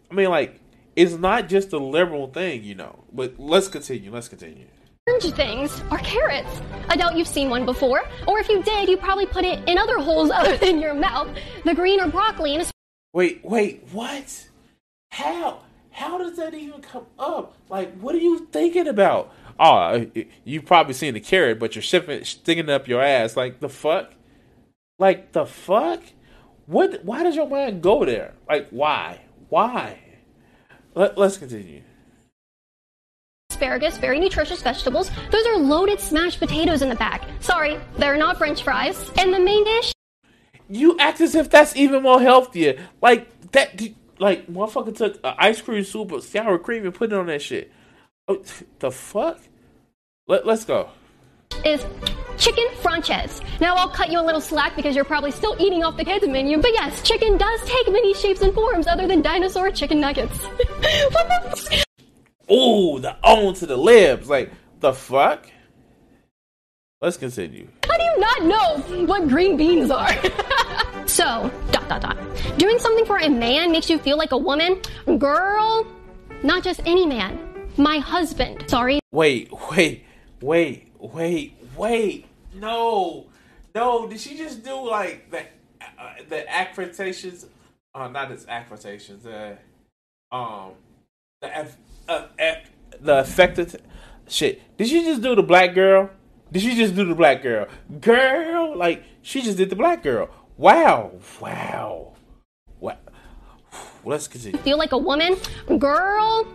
I 0.09 0.13
mean, 0.13 0.29
like, 0.29 0.59
it's 0.95 1.13
not 1.13 1.49
just 1.49 1.73
a 1.73 1.77
liberal 1.77 2.27
thing, 2.27 2.63
you 2.63 2.75
know. 2.75 3.03
But 3.11 3.39
let's 3.39 3.67
continue. 3.67 4.11
Let's 4.11 4.27
continue. 4.27 4.65
Orange 5.07 5.31
things 5.33 5.81
are 5.91 5.97
carrots. 5.99 6.61
I 6.87 6.95
doubt 6.95 7.17
you've 7.17 7.27
seen 7.27 7.49
one 7.49 7.65
before, 7.65 8.03
or 8.27 8.39
if 8.39 8.49
you 8.49 8.61
did, 8.63 8.89
you 8.89 8.97
probably 8.97 9.25
put 9.25 9.45
it 9.45 9.67
in 9.67 9.77
other 9.77 9.97
holes 9.99 10.29
other 10.33 10.57
than 10.57 10.79
your 10.79 10.93
mouth. 10.93 11.29
The 11.65 11.73
green 11.73 11.99
or 11.99 12.07
broccoli 12.07 12.55
and. 12.55 12.69
Wait, 13.13 13.43
wait, 13.43 13.87
what? 13.91 14.47
How? 15.11 15.61
How 15.91 16.17
does 16.17 16.37
that 16.37 16.53
even 16.53 16.81
come 16.81 17.05
up? 17.17 17.57
Like, 17.69 17.97
what 17.99 18.13
are 18.15 18.19
you 18.19 18.47
thinking 18.51 18.87
about? 18.87 19.33
Oh, 19.59 20.05
you've 20.45 20.65
probably 20.65 20.93
seen 20.93 21.15
the 21.15 21.19
carrot, 21.19 21.59
but 21.59 21.75
you're 21.75 21.81
shipping, 21.81 22.23
sticking 22.23 22.69
up 22.69 22.87
your 22.87 23.01
ass. 23.01 23.35
Like 23.35 23.59
the 23.59 23.67
fuck? 23.67 24.13
Like 24.99 25.31
the 25.31 25.45
fuck? 25.45 26.03
What? 26.67 27.03
Why 27.03 27.23
does 27.23 27.35
your 27.35 27.49
mind 27.49 27.81
go 27.81 28.05
there? 28.05 28.35
Like 28.47 28.67
why? 28.69 29.21
Why? 29.49 29.99
Let, 30.93 31.17
let's 31.17 31.37
continue 31.37 31.81
asparagus, 33.59 33.97
very 33.97 34.19
nutritious 34.19 34.61
vegetables. 34.61 35.11
Those 35.31 35.45
are 35.47 35.57
loaded 35.57 35.99
smashed 35.99 36.39
potatoes 36.39 36.81
in 36.81 36.87
the 36.87 36.95
back. 36.95 37.27
Sorry, 37.41 37.77
they're 37.97 38.15
not 38.15 38.37
french 38.37 38.63
fries. 38.63 39.11
And 39.17 39.33
the 39.33 39.39
main 39.39 39.65
dish. 39.65 39.93
You 40.69 40.97
act 40.97 41.19
as 41.19 41.35
if 41.35 41.49
that's 41.49 41.75
even 41.75 42.03
more 42.03 42.21
healthier. 42.21 42.85
Like, 43.01 43.51
that, 43.51 43.81
like, 44.17 44.47
motherfucker 44.47 44.95
took 44.95 45.19
ice 45.23 45.61
cream 45.61 45.83
soup 45.83 46.11
with 46.11 46.23
sour 46.23 46.57
cream 46.57 46.85
and 46.85 46.93
put 46.93 47.11
it 47.11 47.17
on 47.17 47.25
that 47.25 47.41
shit. 47.41 47.71
Oh, 48.29 48.41
the 48.79 48.91
fuck? 48.91 49.39
Let, 50.27 50.45
let's 50.45 50.63
go. 50.63 50.89
Is 51.65 51.85
chicken 52.37 52.65
frances. 52.81 53.41
Now 53.59 53.75
I'll 53.75 53.89
cut 53.89 54.11
you 54.11 54.19
a 54.19 54.23
little 54.23 54.41
slack 54.41 54.75
because 54.75 54.95
you're 54.95 55.05
probably 55.05 55.31
still 55.31 55.55
eating 55.59 55.83
off 55.83 55.97
the 55.97 56.05
kids 56.05 56.25
menu, 56.27 56.57
but 56.57 56.71
yes, 56.71 57.01
chicken 57.01 57.37
does 57.37 57.61
take 57.65 57.91
many 57.91 58.13
shapes 58.13 58.41
and 58.41 58.53
forms 58.53 58.87
other 58.87 59.07
than 59.07 59.21
dinosaur 59.21 59.71
chicken 59.71 59.99
nuggets. 59.99 60.37
what 60.45 61.27
the 61.27 61.85
Ooh, 62.51 62.99
the 62.99 63.15
on 63.23 63.53
to 63.55 63.65
the 63.65 63.77
libs. 63.77 64.27
Like, 64.27 64.51
the 64.79 64.93
fuck? 64.93 65.47
Let's 67.01 67.17
continue. 67.17 67.67
How 67.85 67.97
do 67.97 68.03
you 68.03 68.19
not 68.19 68.43
know 68.43 69.05
what 69.05 69.27
green 69.27 69.55
beans 69.55 69.91
are? 69.91 70.11
so, 71.05 71.51
dot 71.71 71.87
dot 71.87 72.01
dot. 72.01 72.17
Doing 72.57 72.79
something 72.79 73.05
for 73.05 73.17
a 73.17 73.29
man 73.29 73.71
makes 73.71 73.89
you 73.89 73.99
feel 73.99 74.17
like 74.17 74.31
a 74.31 74.37
woman? 74.37 74.81
Girl, 75.17 75.85
not 76.43 76.63
just 76.63 76.81
any 76.85 77.05
man. 77.05 77.39
My 77.77 77.99
husband. 77.99 78.65
Sorry. 78.67 78.99
Wait, 79.11 79.49
wait, 79.71 80.05
wait, 80.41 80.88
wait, 80.99 81.57
wait. 81.75 82.25
No. 82.53 83.25
No, 83.73 84.07
did 84.07 84.19
she 84.19 84.37
just 84.37 84.63
do 84.63 84.89
like 84.89 85.29
the 85.31 85.41
uh, 85.81 86.13
the 86.27 86.51
affectations? 86.51 87.45
Uh, 87.93 88.07
not 88.07 88.31
its 88.31 88.45
affectations. 88.47 89.25
Uh, 89.25 89.55
um, 90.31 90.71
the 91.41 91.55
f 91.55 91.77
uh, 92.07 92.27
the 92.99 93.19
affected 93.19 93.81
shit. 94.27 94.77
Did 94.77 94.87
she 94.87 95.03
just 95.03 95.21
do 95.21 95.35
the 95.35 95.43
black 95.43 95.73
girl? 95.73 96.09
Did 96.51 96.63
she 96.63 96.75
just 96.75 96.95
do 96.95 97.05
the 97.05 97.15
black 97.15 97.43
girl? 97.43 97.67
Girl, 98.01 98.75
like 98.75 99.03
she 99.21 99.41
just 99.41 99.57
did 99.57 99.69
the 99.69 99.75
black 99.75 100.03
girl. 100.03 100.29
Wow, 100.57 101.11
wow, 101.39 102.13
wow. 102.79 102.97
Let's 104.03 104.27
continue. 104.27 104.59
Feel 104.61 104.77
like 104.77 104.91
a 104.91 104.97
woman, 104.97 105.37
girl, 105.77 106.47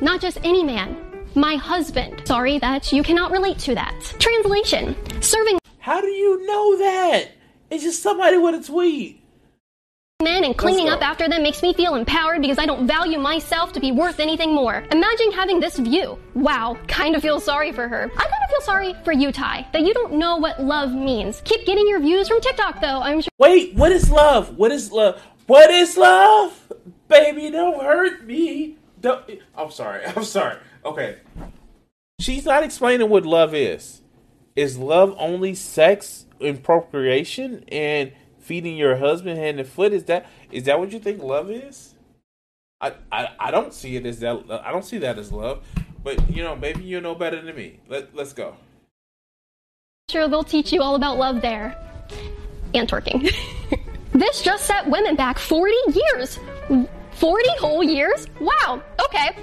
not 0.00 0.20
just 0.20 0.38
any 0.42 0.64
man. 0.64 1.05
My 1.36 1.54
husband. 1.54 2.22
Sorry 2.26 2.58
that 2.58 2.92
you 2.92 3.02
cannot 3.02 3.30
relate 3.30 3.58
to 3.60 3.74
that. 3.74 3.94
Translation: 4.18 4.96
Serving. 5.22 5.58
How 5.78 6.00
do 6.00 6.08
you 6.08 6.44
know 6.46 6.78
that? 6.78 7.30
It's 7.70 7.84
just 7.84 8.02
somebody 8.02 8.38
with 8.38 8.54
a 8.54 8.62
tweet 8.62 9.22
men 10.26 10.44
and 10.44 10.56
cleaning 10.56 10.88
up 10.88 11.02
after 11.02 11.28
them 11.28 11.42
makes 11.42 11.62
me 11.62 11.72
feel 11.72 11.94
empowered 11.94 12.40
because 12.40 12.58
I 12.58 12.66
don't 12.66 12.86
value 12.86 13.18
myself 13.18 13.72
to 13.74 13.80
be 13.80 13.92
worth 13.92 14.18
anything 14.18 14.54
more. 14.54 14.82
Imagine 14.90 15.30
having 15.30 15.60
this 15.60 15.78
view. 15.78 16.18
Wow, 16.34 16.76
kind 16.88 17.14
of 17.14 17.22
feel 17.22 17.38
sorry 17.38 17.70
for 17.70 17.86
her. 17.86 18.04
I 18.04 18.22
kind 18.22 18.42
of 18.44 18.50
feel 18.50 18.60
sorry 18.62 18.94
for 19.04 19.12
you, 19.12 19.30
Ty, 19.30 19.66
that 19.72 19.82
you 19.82 19.94
don't 19.94 20.14
know 20.14 20.36
what 20.36 20.60
love 20.60 20.92
means. 20.92 21.42
Keep 21.44 21.64
getting 21.64 21.86
your 21.86 22.00
views 22.00 22.28
from 22.28 22.40
TikTok, 22.40 22.80
though. 22.80 23.00
I'm 23.02 23.20
sure. 23.20 23.30
Wait, 23.38 23.74
what 23.74 23.92
is 23.92 24.10
love? 24.10 24.56
What 24.56 24.72
is 24.72 24.90
love? 24.90 25.22
What 25.46 25.70
is 25.70 25.96
love? 25.96 26.72
Baby, 27.08 27.50
don't 27.50 27.80
hurt 27.80 28.24
me. 28.26 28.78
Don't. 29.00 29.22
I'm 29.54 29.70
sorry. 29.70 30.04
I'm 30.16 30.24
sorry. 30.24 30.56
Okay. 30.86 31.16
She's 32.20 32.44
not 32.44 32.62
explaining 32.62 33.10
what 33.10 33.26
love 33.26 33.54
is. 33.54 34.02
Is 34.54 34.78
love 34.78 35.14
only 35.18 35.54
sex 35.54 36.26
and 36.40 36.62
procreation 36.62 37.64
and 37.68 38.12
feeding 38.38 38.76
your 38.76 38.96
husband 38.96 39.36
hand 39.36 39.58
and 39.58 39.68
foot? 39.68 39.92
Is 39.92 40.04
that 40.04 40.26
is 40.50 40.64
that 40.64 40.78
what 40.78 40.92
you 40.92 41.00
think 41.00 41.22
love 41.22 41.50
is? 41.50 41.94
I, 42.80 42.92
I 43.10 43.28
i 43.40 43.50
don't 43.50 43.72
see 43.72 43.96
it 43.96 44.04
as 44.04 44.20
that 44.20 44.36
i 44.62 44.70
don't 44.70 44.84
see 44.84 44.98
that 44.98 45.18
as 45.18 45.32
love 45.32 45.64
but 46.04 46.30
you 46.30 46.42
know 46.42 46.54
maybe 46.54 46.84
you 46.84 47.00
know 47.00 47.14
better 47.14 47.40
than 47.40 47.56
me. 47.56 47.80
Let, 47.88 48.14
let's 48.14 48.34
go. 48.34 48.54
Sure 50.10 50.28
they'll 50.28 50.44
teach 50.44 50.72
you 50.72 50.82
all 50.82 50.94
about 50.94 51.16
love 51.16 51.40
there. 51.40 51.76
And 52.74 52.88
twerking. 52.88 53.34
This 54.12 54.40
just 54.40 54.64
set 54.64 54.88
women 54.88 55.14
back 55.14 55.38
40 55.38 55.74
years. 55.92 56.38
40 57.10 57.48
whole 57.58 57.82
years? 57.82 58.26
Wow. 58.40 58.82
Okay 59.04 59.36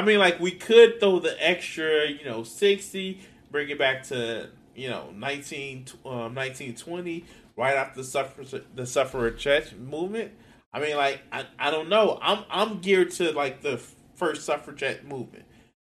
i 0.00 0.04
mean 0.04 0.18
like 0.18 0.40
we 0.40 0.50
could 0.50 0.98
throw 1.00 1.18
the 1.18 1.36
extra 1.46 2.08
you 2.08 2.24
know 2.24 2.42
60 2.42 3.20
bring 3.50 3.68
it 3.68 3.78
back 3.78 4.02
to 4.04 4.48
you 4.74 4.88
know 4.88 5.10
19 5.14 5.86
um, 6.04 6.34
1920 6.34 7.24
right 7.60 7.76
after 7.76 8.00
the 8.00 8.04
suffrage 8.04 8.54
the 8.74 8.86
suffragette 8.86 9.78
movement. 9.78 10.32
I 10.72 10.80
mean, 10.80 10.96
like 10.96 11.22
I, 11.30 11.44
I 11.58 11.70
don't 11.70 11.88
know. 11.88 12.18
I'm 12.22 12.44
I'm 12.50 12.80
geared 12.80 13.10
to 13.12 13.32
like 13.32 13.60
the 13.60 13.78
first 14.14 14.44
suffragette 14.44 15.04
movement. 15.04 15.44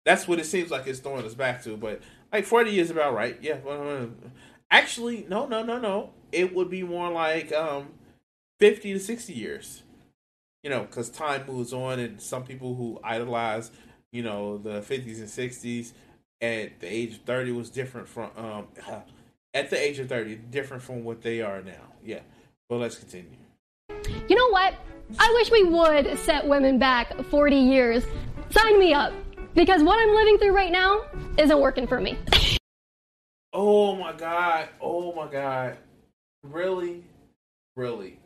That's 0.06 0.28
what 0.28 0.40
it 0.40 0.46
seems 0.46 0.72
like 0.72 0.88
it's 0.88 1.00
throwing 1.00 1.26
us 1.26 1.36
back 1.36 1.64
to. 1.64 1.78
But 1.78 2.02
like 2.34 2.46
40 2.46 2.72
years 2.72 2.90
about 2.90 3.14
right. 3.14 3.38
Yeah. 3.42 3.58
Actually, 4.72 5.26
no, 5.30 5.46
no, 5.46 5.64
no, 5.64 5.78
no. 5.78 6.12
It 6.32 6.56
would 6.56 6.70
be 6.70 6.84
more 6.84 7.12
like 7.12 7.52
um 7.54 7.90
50 8.60 8.94
to 8.94 9.00
60 9.00 9.34
years. 9.34 9.84
You 10.64 10.70
know, 10.70 10.82
because 10.82 11.10
time 11.10 11.46
moves 11.48 11.72
on, 11.72 12.00
and 12.00 12.20
some 12.20 12.44
people 12.44 12.76
who 12.76 13.00
idolize, 13.02 13.72
you 14.12 14.24
know, 14.24 14.58
the 14.58 14.82
50s 14.82 15.20
and 15.20 15.28
60s 15.28 15.94
at 16.42 16.80
the 16.80 16.88
age 16.88 17.16
of 17.16 17.22
30 17.22 17.52
was 17.52 17.70
different 17.70 18.08
from 18.08 18.32
um 18.38 18.68
at 19.54 19.70
the 19.70 19.80
age 19.80 20.00
of 20.00 20.10
30, 20.10 20.36
different 20.36 20.84
from 20.84 21.04
what 21.04 21.22
they 21.22 21.42
are 21.42 21.62
now. 21.62 21.94
Yeah. 22.04 22.22
Well, 22.70 22.80
let's 22.80 22.96
continue. 22.96 23.32
You 24.28 24.36
know 24.36 24.50
what? 24.50 24.76
I 25.18 25.32
wish 25.34 25.50
we 25.52 25.64
would 25.64 26.18
set 26.20 26.48
women 26.48 26.78
back 26.78 27.16
40 27.26 27.56
years. 27.56 28.06
Sign 28.52 28.80
me 28.80 28.94
up. 28.94 29.14
Because 29.56 29.82
what 29.82 30.00
I'm 30.00 30.16
living 30.16 30.38
through 30.38 30.52
right 30.52 30.72
now 30.72 31.02
isn't 31.38 31.60
working 31.60 31.88
for 31.88 32.00
me. 32.00 32.18
oh 33.54 33.96
my 33.96 34.14
God. 34.14 34.70
Oh 34.80 35.14
my 35.14 35.28
God. 35.28 35.78
Really? 36.44 37.04
Really? 37.76 38.20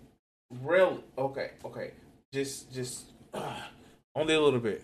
Really? 0.61 1.03
Okay. 1.17 1.51
Okay. 1.63 1.91
Just, 2.33 2.73
just, 2.73 3.05
uh, 3.33 3.55
only 4.15 4.33
a 4.33 4.41
little 4.41 4.59
bit. 4.59 4.83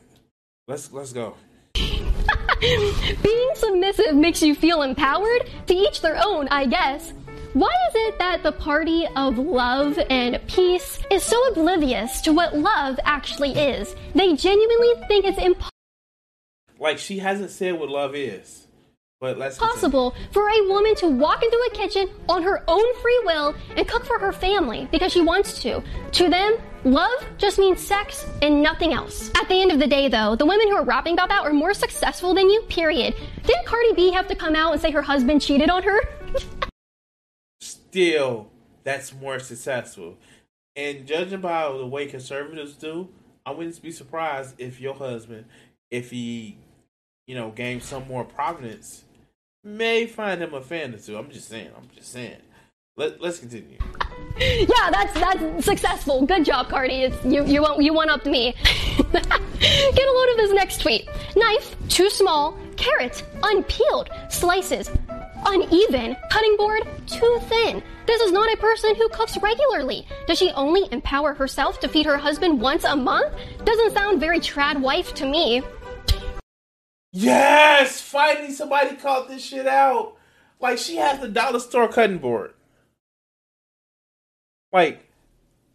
Let's, 0.70 0.94
let's 0.94 1.14
go. 1.14 1.34
Being 1.74 3.50
submissive 3.56 4.14
makes 4.14 4.44
you 4.44 4.54
feel 4.54 4.84
empowered? 4.84 5.50
To 5.66 5.74
each 5.74 6.02
their 6.02 6.22
own, 6.24 6.48
I 6.50 6.68
guess. 6.68 7.12
Why 7.54 7.72
is 7.88 7.96
it 7.96 8.20
that 8.20 8.44
the 8.44 8.52
party 8.52 9.08
of 9.16 9.40
love 9.40 9.98
and 10.12 10.40
peace 10.48 11.02
is 11.10 11.24
so 11.24 11.44
oblivious 11.48 12.22
to 12.22 12.34
what 12.34 12.56
love 12.56 13.00
actually 13.04 13.54
is? 13.54 13.96
They 14.14 14.36
genuinely 14.36 14.94
think 15.08 15.26
it's 15.26 15.40
impossible. 15.40 15.72
Like, 16.78 17.00
she 17.00 17.18
hasn't 17.18 17.50
said 17.50 17.74
what 17.74 17.90
love 17.90 18.14
is. 18.14 18.68
But 19.22 19.38
let's 19.38 19.58
possible 19.58 20.16
for 20.32 20.48
a 20.48 20.68
woman 20.70 20.96
to 20.96 21.08
walk 21.08 21.44
into 21.44 21.70
a 21.70 21.76
kitchen 21.76 22.08
on 22.30 22.42
her 22.42 22.64
own 22.70 22.96
free 23.02 23.22
will 23.26 23.54
and 23.76 23.86
cook 23.86 24.06
for 24.06 24.18
her 24.18 24.32
family 24.32 24.88
because 24.94 25.12
she 25.12 25.20
wants 25.20 25.62
to. 25.64 25.84
To 26.14 26.30
them, 26.30 26.56
love 26.86 27.26
just 27.38 27.60
means 27.60 27.86
sex 27.86 28.26
and 28.42 28.64
nothing 28.64 28.94
else. 28.94 29.30
At 29.36 29.50
the 29.50 29.62
end 29.62 29.74
of 29.74 29.80
the 29.80 29.88
day, 29.88 30.08
though, 30.08 30.38
the 30.38 30.46
women 30.46 30.70
who 30.70 30.76
are 30.76 30.86
rapping 30.86 31.16
about 31.16 31.28
that 31.28 31.44
are 31.44 31.52
more 31.52 31.74
successful 31.74 32.34
than 32.34 32.50
you, 32.50 32.62
period. 32.70 33.14
Didn't 33.44 33.66
Cardi 33.66 33.92
B 33.94 34.10
have 34.14 34.30
to 34.30 34.36
come 34.36 34.56
out 34.56 34.72
and 34.72 34.82
say 34.82 34.90
her 34.92 35.02
husband 35.02 35.42
cheated 35.42 35.70
on 35.70 35.84
her? 35.84 36.00
Still, 37.60 38.50
that's 38.86 39.14
more 39.14 39.40
successful. 39.40 40.18
And 40.78 41.06
judging 41.06 41.42
by 41.42 41.70
the 41.78 41.86
way 41.86 42.06
conservatives 42.06 42.76
do, 42.76 43.10
I 43.46 43.52
wouldn't 43.52 43.82
be 43.82 43.92
surprised 43.92 44.56
if 44.60 44.80
your 44.80 44.94
husband, 44.94 45.44
if 45.92 46.10
he, 46.10 46.58
you 47.28 47.36
know, 47.36 47.52
gained 47.52 47.84
some 47.84 48.08
more 48.08 48.24
prominence, 48.24 49.04
may 49.64 50.06
find 50.06 50.42
him 50.42 50.54
a 50.54 50.62
fan 50.62 50.94
or 50.94 50.98
two. 50.98 51.18
I'm 51.18 51.30
just 51.30 51.48
saying. 51.48 51.70
I'm 51.76 51.90
just 51.96 52.12
saying. 52.12 52.38
Let, 52.96 53.22
let's 53.22 53.40
continue. 53.40 53.78
yeah, 54.40 54.90
that's 54.92 55.14
that's 55.14 55.66
successful. 55.66 56.26
Good 56.26 56.46
job, 56.46 56.70
Cardi. 56.70 57.04
It's 57.04 57.26
you 57.26 57.46
you 57.46 57.62
won 57.62 57.82
you 57.82 57.94
one 57.94 58.10
upped 58.10 58.26
me. 58.26 58.54
Get 58.98 60.08
a 60.08 60.12
load 60.12 60.30
of 60.32 60.38
this 60.38 60.52
next 60.54 60.82
tweet. 60.82 61.08
Knife 61.36 61.76
too 61.88 62.10
small. 62.10 62.58
Carrot 62.76 63.24
unpeeled. 63.44 64.10
Slices 64.30 64.90
uneven. 65.46 66.16
Cutting 66.30 66.58
board 66.58 66.84
too 67.08 67.40
thin. 67.44 67.82
This 68.06 68.22
is 68.22 68.32
not 68.32 68.52
a 68.52 68.58
person 68.58 68.96
who 68.96 69.08
cooks 69.10 69.38
regularly. 69.38 70.06
Does 70.28 70.38
she 70.38 70.52
only 70.52 70.88
empower 70.92 71.34
herself 71.34 71.80
to 71.82 71.88
feed 71.88 72.06
her 72.06 72.18
husband 72.18 72.60
once 72.60 72.84
a 72.84 72.96
month? 72.96 73.34
Doesn't 73.64 73.94
sound 73.94 74.20
very 74.20 74.40
trad 74.40 74.80
wife 74.80 75.14
to 75.16 75.26
me. 75.26 75.62
Yes! 77.20 78.00
Finally 78.00 78.54
somebody 78.54 78.96
caught 78.96 79.28
this 79.28 79.44
shit 79.44 79.68
out. 79.68 80.16
Like 80.62 80.78
she 80.78 80.96
has 80.96 81.20
the 81.20 81.28
dollar 81.28 81.60
store 81.60 81.90
cutting 81.90 82.20
board. 82.20 82.54
Like, 84.72 85.06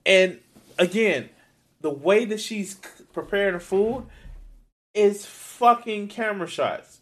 and 0.07 0.39
again, 0.79 1.29
the 1.83 1.91
way 1.91 2.25
that 2.25 2.41
she's 2.41 2.77
preparing 3.13 3.55
the 3.55 3.61
food 3.61 4.07
is 4.95 5.27
fucking 5.27 6.09
camera 6.09 6.47
shots. 6.47 7.01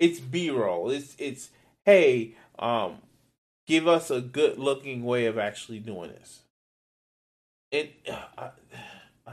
It's 0.00 0.18
B 0.18 0.50
roll. 0.50 0.90
It's 0.90 1.14
it's 1.18 1.50
hey, 1.84 2.34
um, 2.58 2.96
give 3.68 3.86
us 3.86 4.10
a 4.10 4.20
good 4.20 4.58
looking 4.58 5.04
way 5.04 5.26
of 5.26 5.38
actually 5.38 5.78
doing 5.78 6.10
this. 6.10 6.40
It, 7.70 7.94
uh, 8.36 8.48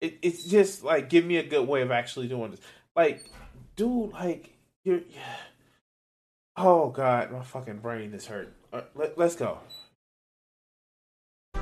it 0.00 0.18
it's 0.22 0.44
just 0.44 0.84
like 0.84 1.10
give 1.10 1.24
me 1.24 1.38
a 1.38 1.42
good 1.42 1.66
way 1.66 1.82
of 1.82 1.90
actually 1.90 2.28
doing 2.28 2.52
this. 2.52 2.60
Like, 2.94 3.24
dude, 3.76 4.12
like 4.12 4.56
you're. 4.84 5.00
Oh 6.56 6.88
god, 6.88 7.30
my 7.30 7.42
fucking 7.42 7.78
brain 7.78 8.14
is 8.14 8.26
hurt. 8.26 8.52
Uh, 8.72 8.82
let, 8.94 9.16
let's 9.18 9.36
go. 9.36 9.58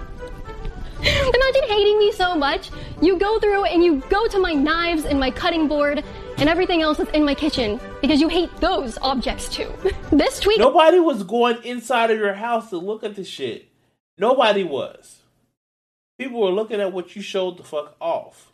Imagine 1.01 1.69
hating 1.69 1.99
me 1.99 2.13
so 2.13 2.35
much. 2.35 2.71
You 3.03 3.19
go 3.19 3.39
through 3.39 3.65
and 3.65 3.85
you 3.85 4.03
go 4.09 4.27
to 4.29 4.39
my 4.39 4.53
knives 4.53 5.05
and 5.05 5.21
my 5.21 5.31
cutting 5.31 5.69
board 5.69 6.03
and 6.39 6.49
everything 6.49 6.83
else 6.83 6.99
that's 6.99 7.11
in 7.11 7.25
my 7.25 7.35
kitchen 7.35 7.79
because 8.01 8.21
you 8.21 8.29
hate 8.29 8.55
those 8.59 8.97
objects 9.03 9.49
too. 9.49 9.71
this 10.13 10.41
tweet. 10.41 10.59
Nobody 10.59 11.01
was 11.01 11.23
going 11.23 11.63
inside 11.65 12.11
of 12.11 12.19
your 12.19 12.35
house 12.35 12.71
to 12.71 12.79
look 12.79 13.05
at 13.05 13.17
the 13.17 13.25
shit. 13.25 13.69
Nobody 14.17 14.65
was. 14.65 15.21
People 16.19 16.41
were 16.41 16.51
looking 16.51 16.81
at 16.81 16.93
what 16.93 17.17
you 17.17 17.23
showed 17.23 17.59
the 17.59 17.65
fuck 17.65 17.97
off. 18.01 18.53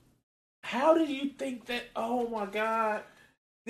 How 0.63 0.95
did 0.95 1.09
you 1.09 1.31
think 1.31 1.67
that? 1.67 1.85
Oh 1.95 2.27
my 2.29 2.47
god, 2.47 3.03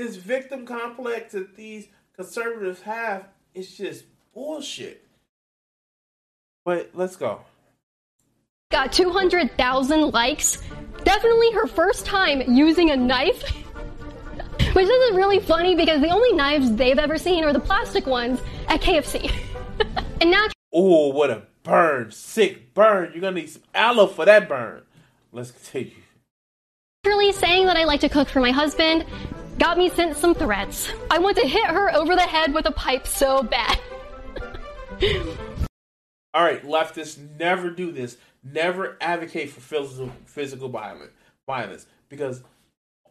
this 0.01 0.16
victim 0.16 0.64
complex 0.64 1.32
that 1.32 1.55
these 1.57 1.88
conservatives 2.16 2.80
have 2.80 3.28
is 3.55 3.76
just 3.76 4.05
bullshit. 4.32 5.07
But 6.64 6.90
let's 6.94 7.16
go. 7.16 7.40
Got 8.70 8.92
200,000 8.92 10.12
likes. 10.12 10.62
Definitely 11.05 11.53
her 11.53 11.66
first 11.66 12.07
time 12.07 12.42
using 12.46 12.90
a 12.90 12.96
knife. 12.96 13.42
Which 14.72 14.88
isn't 14.88 15.16
really 15.16 15.40
funny 15.40 15.74
because 15.74 16.01
the 16.01 16.11
only 16.11 16.32
knives 16.32 16.74
they've 16.74 16.98
ever 16.98 17.18
seen 17.18 17.44
are 17.44 17.53
the 17.53 17.61
plastic 17.61 18.07
ones 18.07 18.40
at 18.68 18.80
KFC. 18.80 19.30
and 20.20 20.30
now. 20.30 20.46
Oh, 20.72 21.09
what 21.09 21.30
a 21.30 21.42
burn! 21.62 22.12
Sick 22.12 22.72
burn. 22.72 23.11
You're 23.12 23.20
gonna 23.20 23.40
need 23.40 23.51
some 23.51 23.62
aloe 23.74 24.07
for 24.07 24.24
that 24.24 24.48
burn. 24.48 24.82
Let's 25.32 25.51
continue. 25.51 25.96
Literally 27.05 27.32
saying 27.32 27.66
that 27.66 27.76
I 27.76 27.84
like 27.84 28.01
to 28.01 28.09
cook 28.09 28.28
for 28.28 28.40
my 28.40 28.53
husband 28.53 29.05
got 29.61 29.76
me 29.76 29.90
sent 29.90 30.16
some 30.16 30.34
threats. 30.34 30.90
I 31.11 31.18
want 31.18 31.36
to 31.36 31.46
hit 31.46 31.66
her 31.66 31.94
over 31.94 32.16
the 32.16 32.22
head 32.22 32.52
with 32.54 32.66
a 32.66 32.72
pipe 32.72 33.06
so 33.06 33.42
bad. 33.42 33.78
All 36.32 36.42
right, 36.42 36.64
leftists, 36.64 37.18
never 37.38 37.70
do 37.70 37.92
this. 37.92 38.16
Never 38.42 38.96
advocate 39.00 39.50
for 39.50 39.61
physical 39.61 40.11
physical 40.24 40.70
violence, 40.70 41.12
violence 41.46 41.86
because 42.08 42.42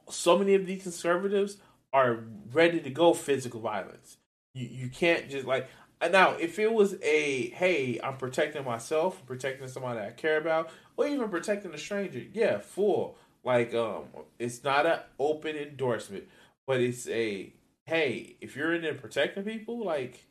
so 0.10 0.38
many 0.39 0.56
of 0.56 0.66
these 0.66 0.82
conservatives 0.82 1.58
are 1.93 2.24
ready 2.52 2.80
to 2.80 2.89
go 2.89 3.14
physical 3.14 3.60
violence. 3.60 4.18
You 4.56 4.68
you 4.68 4.89
can't 4.89 5.30
just 5.30 5.45
like 5.45 5.70
now 6.10 6.32
if 6.32 6.58
it 6.58 6.74
was 6.74 6.95
a 7.04 7.50
hey 7.52 8.00
I'm 8.04 8.18
protecting 8.18 8.66
myself, 8.66 9.24
protecting 9.28 9.68
somebody 9.68 10.00
I 10.00 10.10
care 10.12 10.39
about, 10.39 10.72
or 10.97 11.06
even 11.06 11.30
protecting 11.30 11.74
a 11.76 11.78
stranger, 11.78 12.24
yeah, 12.34 12.58
full 12.58 13.18
like 13.44 13.74
um 13.74 14.06
it's 14.38 14.64
not 14.64 14.86
an 14.86 15.00
open 15.20 15.56
endorsement, 15.56 16.26
but 16.68 16.80
it's 16.80 17.08
a 17.08 17.54
hey 17.86 18.36
if 18.42 18.56
you're 18.56 18.74
in 18.74 18.82
there 18.82 18.94
protecting 18.94 19.44
people, 19.44 19.84
like 19.84 20.26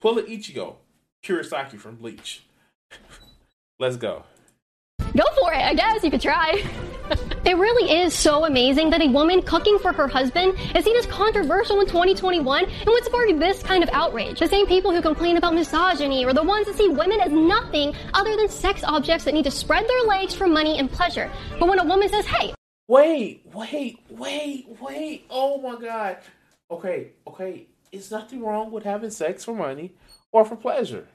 pull 0.00 0.18
an 0.18 0.26
Ichigo, 0.26 0.76
Kurosaki 1.22 1.78
from 1.78 1.96
Bleach. 1.96 2.44
Let's 3.78 3.96
go. 3.96 4.24
Go 5.16 5.24
for 5.40 5.52
it, 5.52 5.62
I 5.62 5.74
guess 5.74 6.04
you 6.04 6.10
could 6.10 6.20
try. 6.20 6.62
It 7.44 7.56
really 7.56 7.90
is 8.02 8.14
so 8.14 8.44
amazing 8.44 8.90
that 8.90 9.00
a 9.00 9.08
woman 9.08 9.42
cooking 9.42 9.78
for 9.78 9.92
her 9.92 10.06
husband 10.06 10.54
is 10.74 10.84
seen 10.84 10.96
as 10.96 11.06
controversial 11.06 11.80
in 11.80 11.86
2021 11.86 12.64
and 12.64 12.86
would 12.86 13.04
spark 13.04 13.28
this 13.38 13.62
kind 13.62 13.82
of 13.82 13.88
outrage. 13.92 14.38
The 14.38 14.48
same 14.48 14.66
people 14.66 14.92
who 14.92 15.00
complain 15.00 15.36
about 15.36 15.54
misogyny 15.54 16.24
are 16.24 16.34
the 16.34 16.42
ones 16.42 16.66
that 16.66 16.76
see 16.76 16.88
women 16.88 17.20
as 17.20 17.32
nothing 17.32 17.94
other 18.14 18.36
than 18.36 18.48
sex 18.48 18.84
objects 18.84 19.24
that 19.24 19.34
need 19.34 19.44
to 19.44 19.50
spread 19.50 19.88
their 19.88 20.02
legs 20.02 20.34
for 20.34 20.46
money 20.46 20.78
and 20.78 20.90
pleasure. 20.90 21.30
But 21.58 21.68
when 21.68 21.78
a 21.78 21.84
woman 21.84 22.08
says, 22.08 22.26
hey, 22.26 22.54
wait, 22.88 23.42
wait, 23.52 24.00
wait, 24.10 24.66
wait, 24.80 25.26
oh 25.30 25.60
my 25.60 25.80
god. 25.80 26.18
Okay, 26.70 27.12
okay, 27.26 27.66
it's 27.90 28.10
nothing 28.10 28.42
wrong 28.42 28.70
with 28.70 28.84
having 28.84 29.10
sex 29.10 29.44
for 29.44 29.54
money 29.54 29.92
or 30.30 30.44
for 30.44 30.56
pleasure. 30.56 31.08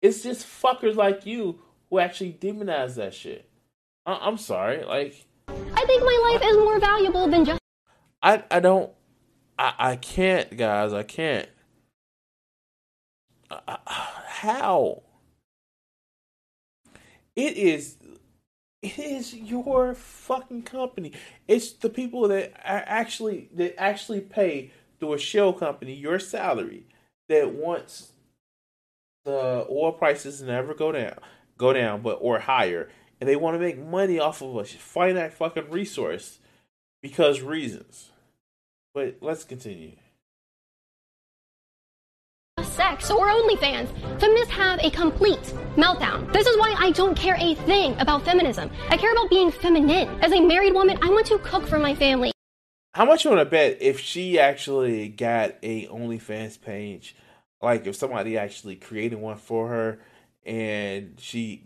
It's 0.00 0.22
just 0.22 0.46
fuckers 0.46 0.96
like 0.96 1.24
you 1.24 1.60
who 1.88 2.00
actually 2.00 2.32
demonize 2.32 2.96
that 2.96 3.14
shit. 3.14 3.48
I- 4.04 4.26
am 4.28 4.38
sorry, 4.38 4.84
like. 4.84 5.26
I 5.48 5.84
think 5.86 6.02
my 6.02 6.30
life 6.32 6.42
is 6.50 6.56
more 6.56 6.78
valuable 6.78 7.28
than 7.28 7.44
just. 7.44 7.60
I 8.22 8.42
I 8.50 8.60
don't. 8.60 8.90
I 9.58 9.74
I 9.78 9.96
can't, 9.96 10.56
guys. 10.56 10.92
I 10.92 11.02
can't. 11.02 11.48
Uh, 13.50 13.76
how? 14.26 15.02
It 17.36 17.56
is. 17.56 17.96
It 18.82 18.98
is 18.98 19.34
your 19.34 19.94
fucking 19.94 20.62
company. 20.62 21.12
It's 21.46 21.72
the 21.72 21.90
people 21.90 22.28
that 22.28 22.52
are 22.64 22.84
actually 22.86 23.48
that 23.54 23.80
actually 23.80 24.20
pay 24.20 24.72
through 24.98 25.14
a 25.14 25.18
shell 25.18 25.52
company 25.52 25.94
your 25.94 26.18
salary 26.18 26.86
that 27.28 27.52
wants 27.52 28.12
the 29.24 29.66
oil 29.70 29.92
prices 29.92 30.42
never 30.42 30.74
go 30.74 30.90
down 30.92 31.18
go 31.62 31.72
down, 31.72 32.02
but 32.02 32.18
or 32.20 32.40
higher, 32.40 32.88
and 33.22 33.28
they 33.28 33.36
want 33.36 33.54
to 33.54 33.60
make 33.60 33.78
money 33.78 34.18
off 34.18 34.42
of 34.42 34.56
a 34.56 34.64
finite 34.64 35.32
fucking 35.32 35.70
resource 35.70 36.40
because 37.02 37.40
reasons. 37.40 38.10
But 38.94 39.18
let's 39.20 39.44
continue. 39.44 39.92
Sex 42.64 43.12
or 43.12 43.28
OnlyFans. 43.28 44.18
Feminists 44.18 44.52
have 44.52 44.80
a 44.80 44.90
complete 44.90 45.54
meltdown. 45.76 46.32
This 46.32 46.48
is 46.48 46.58
why 46.58 46.74
I 46.76 46.90
don't 46.90 47.16
care 47.16 47.36
a 47.38 47.54
thing 47.54 47.94
about 48.00 48.24
feminism. 48.24 48.72
I 48.88 48.96
care 48.96 49.12
about 49.12 49.30
being 49.30 49.52
feminine. 49.52 50.08
As 50.20 50.32
a 50.32 50.40
married 50.40 50.74
woman, 50.74 50.98
I 51.00 51.08
want 51.08 51.26
to 51.26 51.38
cook 51.38 51.68
for 51.68 51.78
my 51.78 51.94
family. 51.94 52.32
How 52.92 53.04
much 53.04 53.22
you 53.22 53.30
want 53.30 53.42
to 53.42 53.48
bet 53.48 53.80
if 53.80 54.00
she 54.00 54.40
actually 54.40 55.06
got 55.06 55.54
a 55.62 55.86
OnlyFans 55.86 56.60
page? 56.60 57.14
Like 57.60 57.86
if 57.86 57.94
somebody 57.94 58.36
actually 58.36 58.74
created 58.74 59.20
one 59.20 59.36
for 59.36 59.68
her 59.68 60.00
and 60.44 61.14
she 61.18 61.64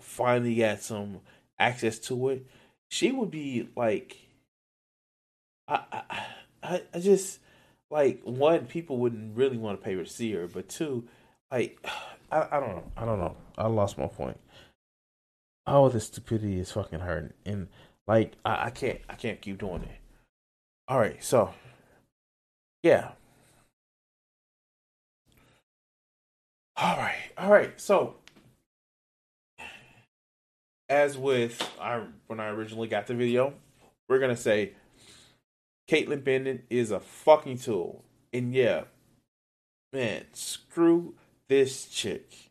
finally 0.00 0.56
got 0.56 0.80
some 0.80 1.20
access 1.58 1.98
to 1.98 2.28
it, 2.28 2.46
she 2.88 3.12
would 3.12 3.30
be 3.30 3.68
like, 3.76 4.16
I, 5.68 6.02
I, 6.62 6.82
I 6.94 6.98
just 7.00 7.40
like 7.90 8.20
one, 8.22 8.66
people 8.66 8.98
wouldn't 8.98 9.36
really 9.36 9.56
want 9.56 9.80
to 9.80 9.84
pay 9.84 9.94
to 9.94 10.06
see 10.06 10.32
her, 10.32 10.46
but 10.46 10.68
two, 10.68 11.08
like, 11.50 11.78
I, 12.30 12.46
I 12.50 12.60
don't 12.60 12.70
know, 12.70 12.92
I 12.96 13.04
don't 13.04 13.20
know, 13.20 13.36
I 13.56 13.66
lost 13.68 13.98
my 13.98 14.06
point. 14.06 14.38
Oh, 15.66 15.88
the 15.88 16.00
stupidity 16.00 16.60
is 16.60 16.72
fucking 16.72 17.00
hurting, 17.00 17.32
and 17.44 17.68
like, 18.06 18.34
I, 18.44 18.66
I 18.66 18.70
can't, 18.70 19.00
I 19.08 19.14
can't 19.14 19.40
keep 19.40 19.58
doing 19.58 19.82
it. 19.82 19.98
All 20.88 20.98
right, 20.98 21.22
so, 21.22 21.52
yeah, 22.82 23.12
All 26.78 26.98
right, 26.98 27.30
all 27.38 27.50
right. 27.50 27.80
So, 27.80 28.16
as 30.90 31.16
with 31.16 31.62
I 31.80 32.02
when 32.26 32.38
I 32.38 32.48
originally 32.48 32.88
got 32.88 33.06
the 33.06 33.14
video, 33.14 33.54
we're 34.10 34.18
gonna 34.18 34.36
say 34.36 34.72
Kaitlin 35.88 36.22
Bennett 36.22 36.66
is 36.68 36.90
a 36.90 37.00
fucking 37.00 37.58
tool, 37.58 38.04
and 38.30 38.54
yeah, 38.54 38.84
man, 39.94 40.24
screw 40.34 41.14
this 41.48 41.86
chick. 41.86 42.50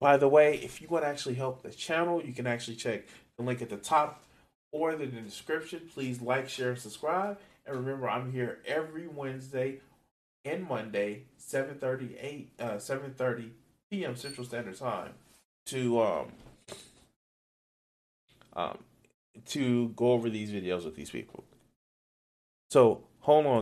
By 0.00 0.16
the 0.16 0.28
way, 0.28 0.56
if 0.56 0.82
you 0.82 0.88
want 0.88 1.04
to 1.04 1.08
actually 1.08 1.34
help 1.34 1.62
the 1.62 1.70
channel, 1.70 2.20
you 2.24 2.32
can 2.32 2.48
actually 2.48 2.76
check 2.76 3.04
the 3.36 3.44
link 3.44 3.62
at 3.62 3.68
the 3.68 3.76
top 3.76 4.24
or 4.72 4.92
in 4.92 4.98
the 4.98 5.06
description. 5.06 5.82
Please 5.92 6.20
like, 6.20 6.48
share, 6.48 6.70
and 6.70 6.78
subscribe. 6.78 7.38
And 7.66 7.76
remember, 7.76 8.08
I'm 8.08 8.32
here 8.32 8.58
every 8.66 9.06
Wednesday 9.06 9.80
and 10.44 10.66
Monday, 10.66 11.24
7:30 11.38 12.16
8 12.20 12.50
uh 12.58 12.64
7:30 12.76 13.50
p.m. 13.90 14.16
Central 14.16 14.46
Standard 14.46 14.76
Time 14.76 15.12
to 15.66 16.00
um 16.00 16.32
um 18.54 18.78
to 19.46 19.88
go 19.90 20.12
over 20.12 20.28
these 20.28 20.50
videos 20.50 20.84
with 20.84 20.96
these 20.96 21.10
people. 21.10 21.44
So 22.70 23.04
hold 23.20 23.46
on. 23.46 23.52